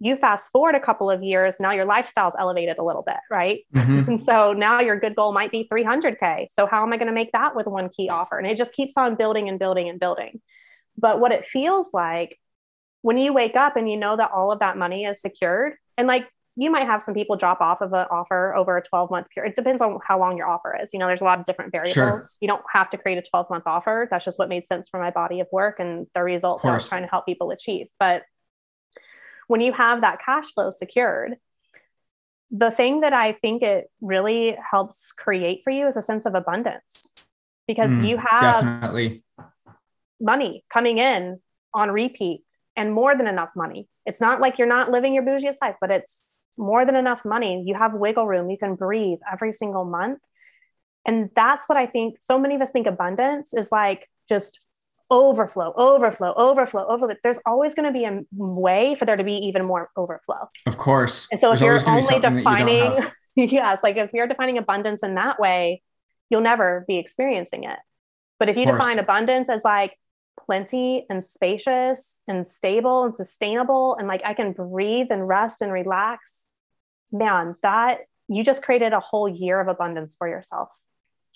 [0.00, 3.60] You fast forward a couple of years now your lifestyle's elevated a little bit right?
[3.74, 4.08] Mm-hmm.
[4.08, 7.12] and so now your good goal might be 300k so how am i going to
[7.12, 8.38] make that with one key offer?
[8.38, 10.40] And it just keeps on building and building and building.
[10.96, 12.38] But what it feels like
[13.02, 16.06] when you wake up and you know that all of that money is secured and
[16.06, 16.26] like
[16.60, 19.52] you might have some people drop off of an offer over a 12 month period.
[19.52, 20.90] It depends on how long your offer is.
[20.92, 21.94] You know, there's a lot of different variables.
[21.94, 22.22] Sure.
[22.42, 24.06] You don't have to create a 12 month offer.
[24.10, 26.86] That's just what made sense for my body of work and the results I was
[26.86, 27.86] trying to help people achieve.
[27.98, 28.24] But
[29.48, 31.36] when you have that cash flow secured,
[32.50, 36.34] the thing that I think it really helps create for you is a sense of
[36.34, 37.14] abundance
[37.66, 39.24] because mm, you have definitely
[40.20, 41.40] money coming in
[41.72, 42.42] on repeat
[42.76, 43.88] and more than enough money.
[44.04, 46.22] It's not like you're not living your bougiest life, but it's
[46.58, 47.62] more than enough money.
[47.66, 48.50] You have wiggle room.
[48.50, 50.20] You can breathe every single month.
[51.06, 54.66] And that's what I think so many of us think abundance is like just
[55.10, 57.16] overflow, overflow, overflow, overflow.
[57.22, 60.48] There's always going to be a way for there to be even more overflow.
[60.66, 61.28] Of course.
[61.32, 62.92] And so There's if you're only defining,
[63.36, 65.82] yes, like if you're defining abundance in that way,
[66.28, 67.78] you'll never be experiencing it.
[68.38, 69.98] But if you define abundance as like
[70.38, 75.72] plenty and spacious and stable and sustainable, and like I can breathe and rest and
[75.72, 76.46] relax,
[77.12, 80.70] man, that you just created a whole year of abundance for yourself.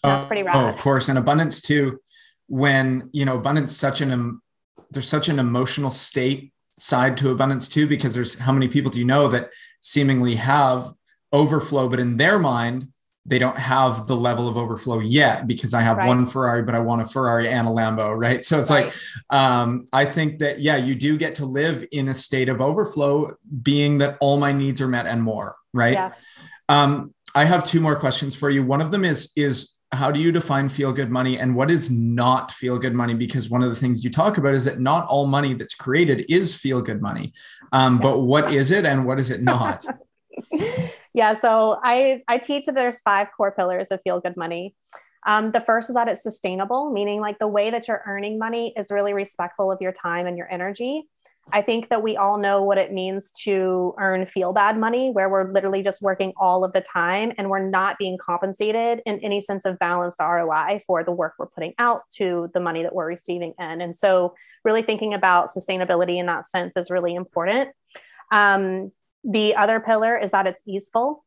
[0.03, 0.57] That's pretty rad.
[0.57, 1.09] Oh, of course.
[1.09, 1.99] And abundance too
[2.47, 4.43] when you know abundance such an um,
[4.91, 8.99] there's such an emotional state side to abundance too because there's how many people do
[8.99, 10.93] you know that seemingly have
[11.33, 12.89] overflow but in their mind
[13.27, 16.07] they don't have the level of overflow yet because I have right.
[16.07, 18.45] one Ferrari, but I want a Ferrari and a Lambo, right?
[18.45, 18.87] So it's right.
[18.87, 18.95] like,
[19.31, 23.37] um, I think that, yeah, you do get to live in a state of overflow,
[23.63, 25.95] being that all my needs are met and more, right?
[25.95, 26.25] Yes.
[26.69, 28.63] Um, I have two more questions for you.
[28.63, 31.91] One of them is, is how do you define feel good money and what is
[31.91, 35.07] not feel good money because one of the things you talk about is that not
[35.07, 37.33] all money that's created is feel good money
[37.73, 38.03] um, yes.
[38.03, 39.87] but what is it and what is it not
[41.15, 44.75] yeah so i i teach that there's five core pillars of feel good money
[45.27, 48.75] um, the first is that it's sustainable meaning like the way that you're earning money
[48.77, 51.09] is really respectful of your time and your energy
[51.53, 55.29] I think that we all know what it means to earn feel bad money, where
[55.29, 59.41] we're literally just working all of the time and we're not being compensated in any
[59.41, 63.07] sense of balanced ROI for the work we're putting out to the money that we're
[63.07, 63.81] receiving in.
[63.83, 64.35] And so,
[64.65, 67.71] really thinking about sustainability in that sense is really important.
[68.33, 68.91] Um,
[69.25, 71.25] the other pillar is that it's easeful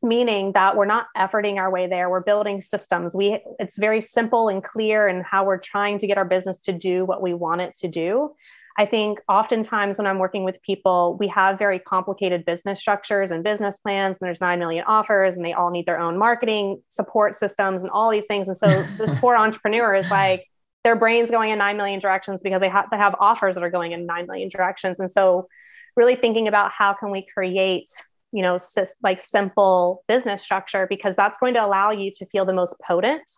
[0.00, 4.48] meaning that we're not efforting our way there we're building systems we it's very simple
[4.48, 7.60] and clear in how we're trying to get our business to do what we want
[7.60, 8.32] it to do
[8.78, 13.42] I think oftentimes when I'm working with people, we have very complicated business structures and
[13.42, 17.34] business plans, and there's 9 million offers, and they all need their own marketing support
[17.34, 18.46] systems and all these things.
[18.46, 20.46] And so this poor entrepreneur is like,
[20.84, 23.70] their brain's going in 9 million directions because they have to have offers that are
[23.70, 25.00] going in 9 million directions.
[25.00, 25.48] And so,
[25.98, 27.90] really thinking about how can we create
[28.32, 28.58] you know
[29.02, 33.28] like simple business structure because that's going to allow you to feel the most potent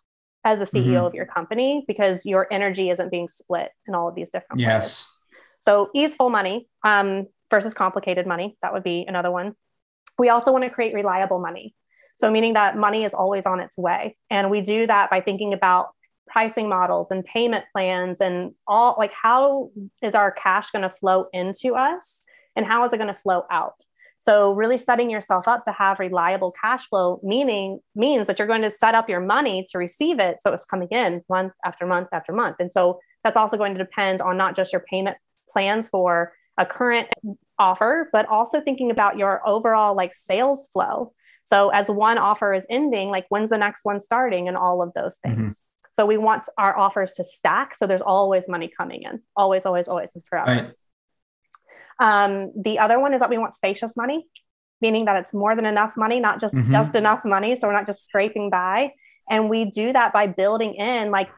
[0.45, 1.05] as the CEO mm-hmm.
[1.05, 4.67] of your company because your energy isn't being split in all of these different ways.
[4.67, 5.17] yes ways.
[5.59, 8.57] So easeful money um, versus complicated money.
[8.63, 9.53] That would be another one.
[10.17, 11.75] We also want to create reliable money.
[12.15, 14.17] So meaning that money is always on its way.
[14.29, 15.89] And we do that by thinking about
[16.27, 19.69] pricing models and payment plans and all like how
[20.01, 22.23] is our cash going to flow into us
[22.55, 23.75] and how is it going to flow out?
[24.17, 28.61] So really setting yourself up to have reliable cash flow meaning means that you're going
[28.61, 32.09] to set up your money to receive it so it's coming in month after month
[32.11, 32.57] after month.
[32.59, 35.17] And so that's also going to depend on not just your payment
[35.51, 37.07] plans for a current
[37.57, 41.13] offer, but also thinking about your overall like sales flow.
[41.43, 44.93] So as one offer is ending, like when's the next one starting and all of
[44.93, 45.49] those things.
[45.49, 45.87] Mm-hmm.
[45.93, 47.75] So we want our offers to stack.
[47.75, 50.51] So there's always money coming in, always, always, always, forever.
[50.51, 50.71] Right.
[51.99, 54.25] Um, the other one is that we want spacious money,
[54.81, 56.71] meaning that it's more than enough money, not just mm-hmm.
[56.71, 57.55] just enough money.
[57.55, 58.91] So we're not just scraping by.
[59.29, 61.29] And we do that by building in like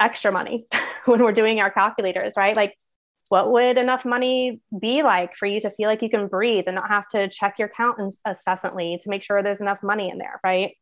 [0.00, 0.64] extra money
[1.04, 2.56] when we're doing our calculators, right?
[2.56, 2.74] Like
[3.28, 6.76] what would enough money be like for you to feel like you can breathe and
[6.76, 10.40] not have to check your account incessantly to make sure there's enough money in there
[10.44, 10.74] right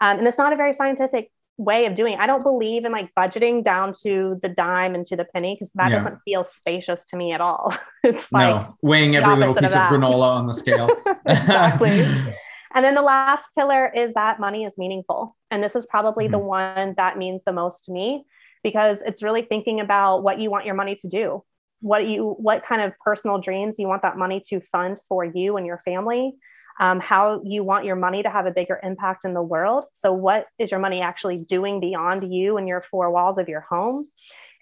[0.00, 1.30] um, and it's not a very scientific
[1.60, 2.18] way of doing it.
[2.18, 5.70] i don't believe in like budgeting down to the dime and to the penny because
[5.74, 5.98] that yeah.
[5.98, 8.76] doesn't feel spacious to me at all it's like no.
[8.82, 10.88] weighing every little piece of, of granola on the scale
[11.26, 12.00] exactly
[12.74, 16.32] and then the last pillar is that money is meaningful and this is probably mm-hmm.
[16.32, 18.24] the one that means the most to me
[18.62, 21.42] because it's really thinking about what you want your money to do
[21.80, 25.56] what you what kind of personal dreams you want that money to fund for you
[25.56, 26.34] and your family
[26.80, 30.12] um, how you want your money to have a bigger impact in the world so
[30.12, 34.04] what is your money actually doing beyond you and your four walls of your home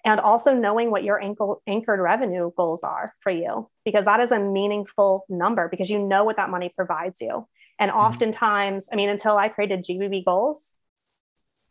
[0.05, 1.21] and also knowing what your
[1.67, 6.23] anchored revenue goals are for you because that is a meaningful number because you know
[6.23, 7.47] what that money provides you
[7.79, 7.99] and mm-hmm.
[7.99, 10.75] oftentimes i mean until i created gbb goals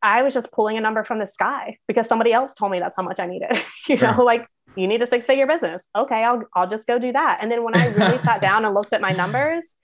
[0.02, 2.94] I was just pulling a number from the sky because somebody else told me that's
[2.96, 3.50] how much I needed.
[3.88, 4.46] you know, like
[4.76, 5.82] you need a six figure business.
[5.96, 7.38] Okay, I'll, I'll just go do that.
[7.40, 9.76] And then when I really sat down and looked at my numbers,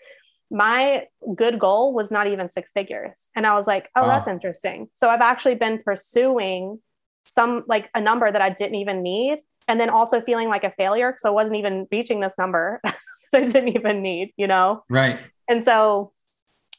[0.55, 3.29] my good goal was not even six figures.
[3.35, 4.07] And I was like, oh, wow.
[4.07, 4.89] that's interesting.
[4.95, 6.79] So I've actually been pursuing
[7.27, 9.41] some like a number that I didn't even need.
[9.67, 12.95] And then also feeling like a failure because I wasn't even reaching this number that
[13.33, 14.85] I didn't even need, you know?
[14.89, 15.19] Right.
[15.49, 16.13] And so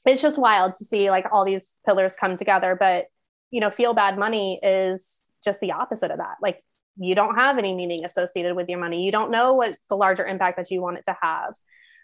[0.06, 2.78] it's just wild to see like all these pillars come together.
[2.80, 3.08] But,
[3.52, 6.38] you know, feel bad money is just the opposite of that.
[6.42, 6.64] Like
[6.98, 9.04] you don't have any meaning associated with your money.
[9.04, 11.56] You don't know what the larger impact that you want it to have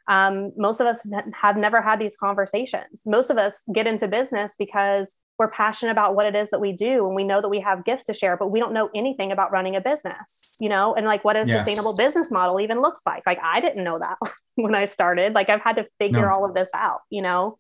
[0.08, 1.08] um, most of us
[1.40, 3.04] have never had these conversations.
[3.06, 6.72] Most of us get into business because we're passionate about what it is that we
[6.72, 9.32] do and we know that we have gifts to share, but we don't know anything
[9.32, 11.58] about running a business, you know, and like what a yes.
[11.58, 13.24] sustainable business model even looks like.
[13.26, 14.18] Like I didn't know that
[14.56, 15.34] when I started.
[15.34, 16.30] Like I've had to figure no.
[16.30, 17.58] all of this out, you know.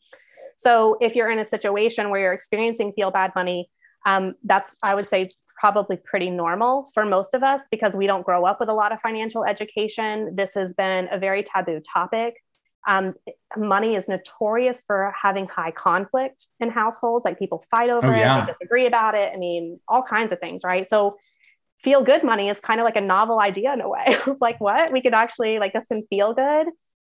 [0.58, 3.70] So if you're in a situation where you're experiencing feel bad money,
[4.06, 5.28] um, that's I would say
[5.62, 8.91] probably pretty normal for most of us because we don't grow up with a lot
[8.91, 10.36] of financial education.
[10.36, 12.34] This has been a very taboo topic.
[12.88, 13.14] Um,
[13.55, 17.26] money is notorious for having high conflict in households.
[17.26, 18.39] Like people fight over oh, yeah.
[18.39, 19.32] it, they disagree about it.
[19.32, 20.86] I mean, all kinds of things, right?
[20.88, 21.12] So,
[21.84, 24.16] feel good money is kind of like a novel idea in a way.
[24.41, 26.68] like, what we could actually like this can feel good,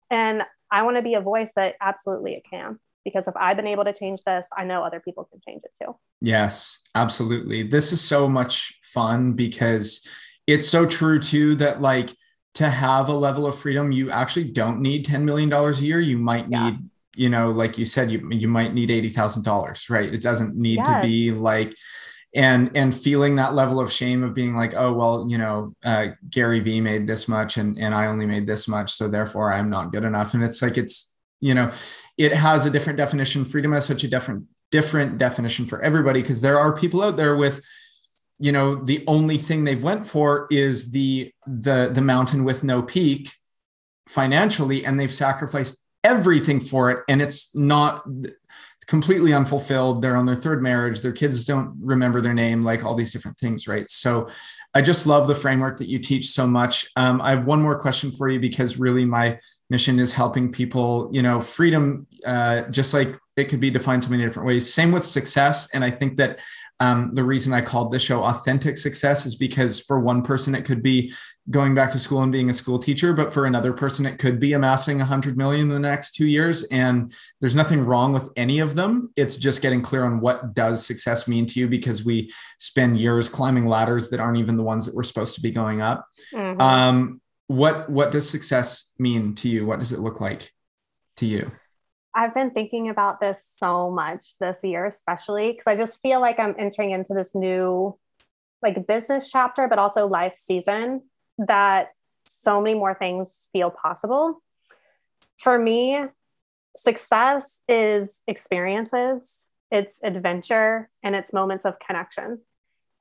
[0.09, 0.41] and
[0.71, 2.79] I want to be a voice that absolutely it can
[3.09, 5.75] because if I've been able to change this, I know other people can change it
[5.81, 5.95] too.
[6.21, 7.63] Yes, absolutely.
[7.63, 10.07] This is so much fun because
[10.47, 12.11] it's so true too that like
[12.55, 15.99] to have a level of freedom, you actually don't need $10 million a year.
[15.99, 16.77] You might need, yeah.
[17.15, 20.13] you know, like you said, you, you might need $80,000, right?
[20.13, 20.87] It doesn't need yes.
[20.87, 21.75] to be like,
[22.35, 26.09] and and feeling that level of shame of being like oh well you know uh,
[26.29, 29.67] gary vee made this much and and i only made this much so therefore i'm
[29.67, 31.08] not good enough and it's like it's
[31.41, 31.71] you know
[32.17, 33.45] it has a different definition.
[33.45, 37.35] Freedom has such a different different definition for everybody because there are people out there
[37.35, 37.63] with
[38.39, 42.81] you know the only thing they've went for is the the the mountain with no
[42.81, 43.31] peak
[44.07, 48.03] financially and they've sacrificed everything for it and it's not
[48.89, 50.01] completely unfulfilled.
[50.01, 51.01] They're on their third marriage.
[51.01, 53.89] Their kids don't remember their name like all these different things right?
[53.89, 54.29] So
[54.73, 56.85] i just love the framework that you teach so much.
[56.95, 59.39] Um, i have one more question for you because really my
[59.69, 64.09] mission is helping people you know freedom uh, just like it could be defined so
[64.09, 64.73] many different ways.
[64.73, 65.73] Same with success.
[65.73, 66.39] And i think that
[66.79, 70.63] um, the reason I called this show Authentic Success is because for one person, it
[70.63, 71.13] could be
[71.51, 74.39] going back to school and being a school teacher, but for another person, it could
[74.39, 76.63] be amassing 100 million in the next two years.
[76.65, 79.11] And there's nothing wrong with any of them.
[79.15, 83.27] It's just getting clear on what does success mean to you because we spend years
[83.27, 86.07] climbing ladders that aren't even the ones that we're supposed to be going up.
[86.33, 86.61] Mm-hmm.
[86.61, 89.65] Um, what what does success mean to you?
[89.65, 90.53] What does it look like
[91.17, 91.49] to you?
[92.13, 96.39] I've been thinking about this so much this year, especially because I just feel like
[96.39, 97.97] I'm entering into this new
[98.61, 101.01] like business chapter, but also life season
[101.47, 101.89] that
[102.25, 104.41] so many more things feel possible.
[105.37, 105.99] For me,
[106.75, 112.39] success is experiences, it's adventure, and it's moments of connection.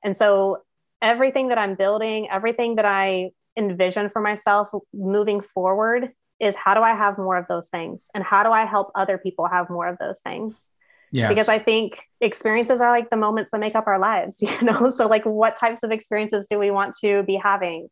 [0.03, 0.59] And so
[1.01, 6.81] everything that I'm building, everything that I envision for myself moving forward is how do
[6.81, 8.09] I have more of those things?
[8.15, 10.71] And how do I help other people have more of those things?
[11.11, 11.29] Yes.
[11.29, 14.93] Because I think experiences are like the moments that make up our lives, you know?
[14.95, 17.89] So, like, what types of experiences do we want to be having?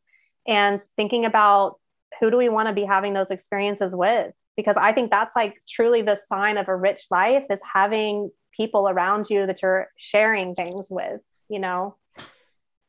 [0.47, 1.79] And thinking about
[2.19, 4.33] who do we want to be having those experiences with?
[4.55, 8.89] Because I think that's like truly the sign of a rich life is having people
[8.89, 11.95] around you that you're sharing things with, you know?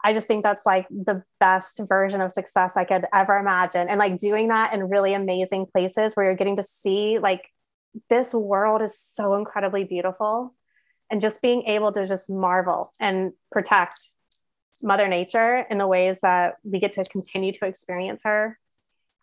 [0.03, 3.89] I just think that's like the best version of success I could ever imagine.
[3.89, 7.51] And like doing that in really amazing places where you're getting to see like
[8.09, 10.55] this world is so incredibly beautiful.
[11.11, 13.99] And just being able to just marvel and protect
[14.83, 18.59] Mother Nature in the ways that we get to continue to experience her.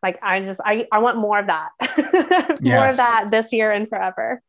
[0.03, 1.70] Like I just I, I want more of that.
[2.62, 4.41] more of that this year and forever.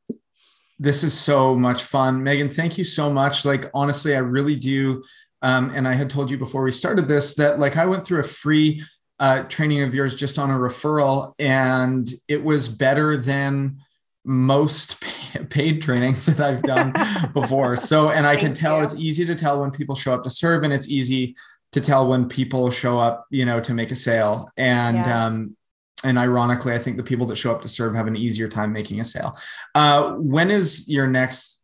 [0.78, 2.22] This is so much fun.
[2.22, 3.44] Megan, thank you so much.
[3.44, 5.02] Like honestly, I really do
[5.42, 8.20] um, and I had told you before we started this that like I went through
[8.20, 8.82] a free
[9.18, 13.78] uh, training of yours just on a referral, and it was better than
[14.26, 15.00] most
[15.50, 16.92] paid trainings that I've done
[17.32, 17.76] before.
[17.76, 18.84] So, and I can tell you.
[18.84, 21.36] it's easy to tell when people show up to serve, and it's easy
[21.72, 24.50] to tell when people show up, you know, to make a sale.
[24.56, 25.26] And yeah.
[25.26, 25.56] um,
[26.04, 28.72] and ironically, I think the people that show up to serve have an easier time
[28.72, 29.36] making a sale.
[29.74, 31.62] Uh, when is your next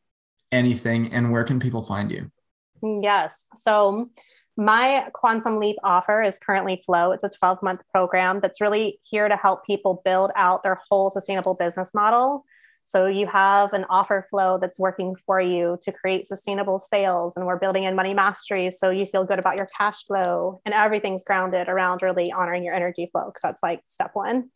[0.51, 2.31] anything, and where can people find you?
[2.83, 3.45] Yes.
[3.57, 4.11] So
[4.57, 7.13] my Quantum Leap offer is currently Flow.
[7.13, 11.11] It's a 12 month program that's really here to help people build out their whole
[11.11, 12.45] sustainable business model.
[12.85, 17.47] So you have an offer flow that's working for you to create sustainable sales, and
[17.47, 21.25] we're building in money mastery so you feel good about your cash flow, and everything's
[21.25, 24.51] grounded around really honoring your energy flow because that's like step one.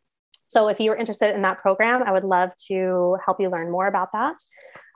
[0.48, 3.88] So if you're interested in that program, I would love to help you learn more
[3.88, 4.36] about that.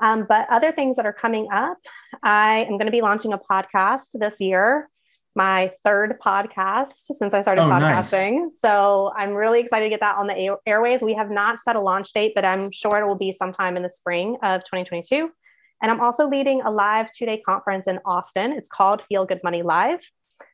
[0.01, 1.77] Um, but other things that are coming up,
[2.23, 4.89] I am going to be launching a podcast this year,
[5.37, 8.43] my third podcast since I started oh, podcasting.
[8.43, 8.61] Nice.
[8.61, 11.03] So I'm really excited to get that on the airways.
[11.03, 13.83] We have not set a launch date, but I'm sure it will be sometime in
[13.83, 15.31] the spring of 2022.
[15.83, 18.53] And I'm also leading a live two day conference in Austin.
[18.53, 20.01] It's called Feel Good Money Live.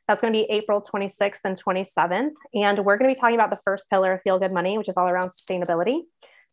[0.07, 2.31] That's going to be April 26th and 27th.
[2.53, 4.89] And we're going to be talking about the first pillar of Feel Good Money, which
[4.89, 6.01] is all around sustainability.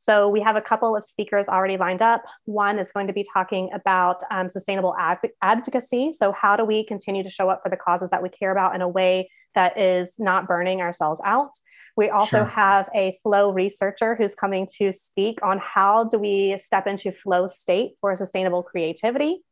[0.05, 2.23] So we have a couple of speakers already lined up.
[2.45, 4.95] One is going to be talking about um, sustainable
[5.41, 6.13] advocacy.
[6.13, 8.75] So, how do we continue to show up for the causes that we care about
[8.75, 11.53] in a way that is not burning ourselves out?
[11.97, 12.45] We also sure.
[12.45, 17.47] have a flow researcher who's coming to speak on how do we step into flow
[17.47, 19.43] state for sustainable creativity.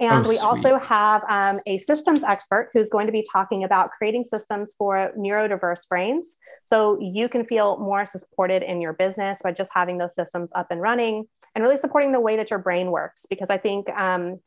[0.00, 3.90] And oh, we also have um, a systems expert who's going to be talking about
[3.90, 6.38] creating systems for neurodiverse brains.
[6.64, 10.68] So you can feel more supported in your business by just having those systems up
[10.70, 13.26] and running and really supporting the way that your brain works.
[13.28, 14.40] Because I think um,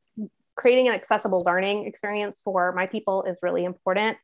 [0.56, 4.18] creating an accessible learning experience for my people is really important.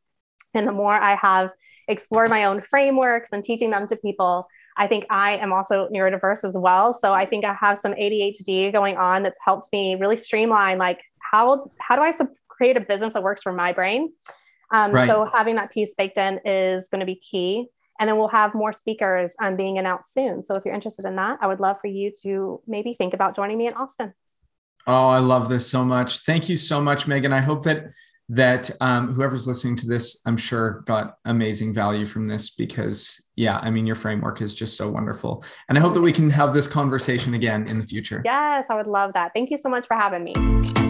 [0.55, 1.51] And the more I have
[1.87, 6.43] explored my own frameworks and teaching them to people, I think I am also neurodiverse
[6.43, 6.93] as well.
[6.93, 11.01] So I think I have some ADHD going on that's helped me really streamline like
[11.29, 12.11] how how do I
[12.47, 14.11] create a business that works for my brain?
[14.71, 15.07] Um, right.
[15.07, 17.67] So having that piece baked in is going to be key.
[17.99, 20.41] And then we'll have more speakers um, being announced soon.
[20.41, 23.35] So if you're interested in that, I would love for you to maybe think about
[23.35, 24.13] joining me in Austin.
[24.87, 26.19] Oh, I love this so much.
[26.19, 27.33] Thank you so much, Megan.
[27.33, 27.91] I hope that
[28.31, 33.57] that um, whoever's listening to this, I'm sure got amazing value from this because, yeah,
[33.57, 35.43] I mean, your framework is just so wonderful.
[35.67, 38.21] And I hope that we can have this conversation again in the future.
[38.23, 39.31] Yes, I would love that.
[39.33, 40.88] Thank you so much for having me.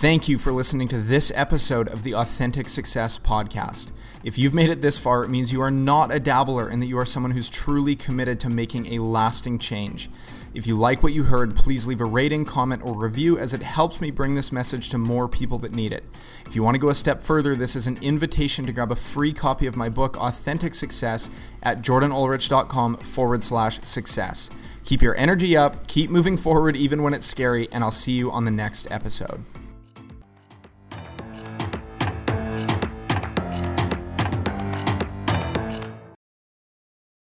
[0.00, 3.92] Thank you for listening to this episode of the Authentic Success Podcast.
[4.24, 6.86] If you've made it this far, it means you are not a dabbler and that
[6.86, 10.08] you are someone who's truly committed to making a lasting change.
[10.54, 13.62] If you like what you heard, please leave a rating, comment, or review as it
[13.62, 16.04] helps me bring this message to more people that need it.
[16.46, 18.96] If you want to go a step further, this is an invitation to grab a
[18.96, 21.28] free copy of my book, Authentic Success,
[21.62, 24.48] at jordanulrich.com forward slash success.
[24.82, 28.30] Keep your energy up, keep moving forward even when it's scary, and I'll see you
[28.30, 29.44] on the next episode.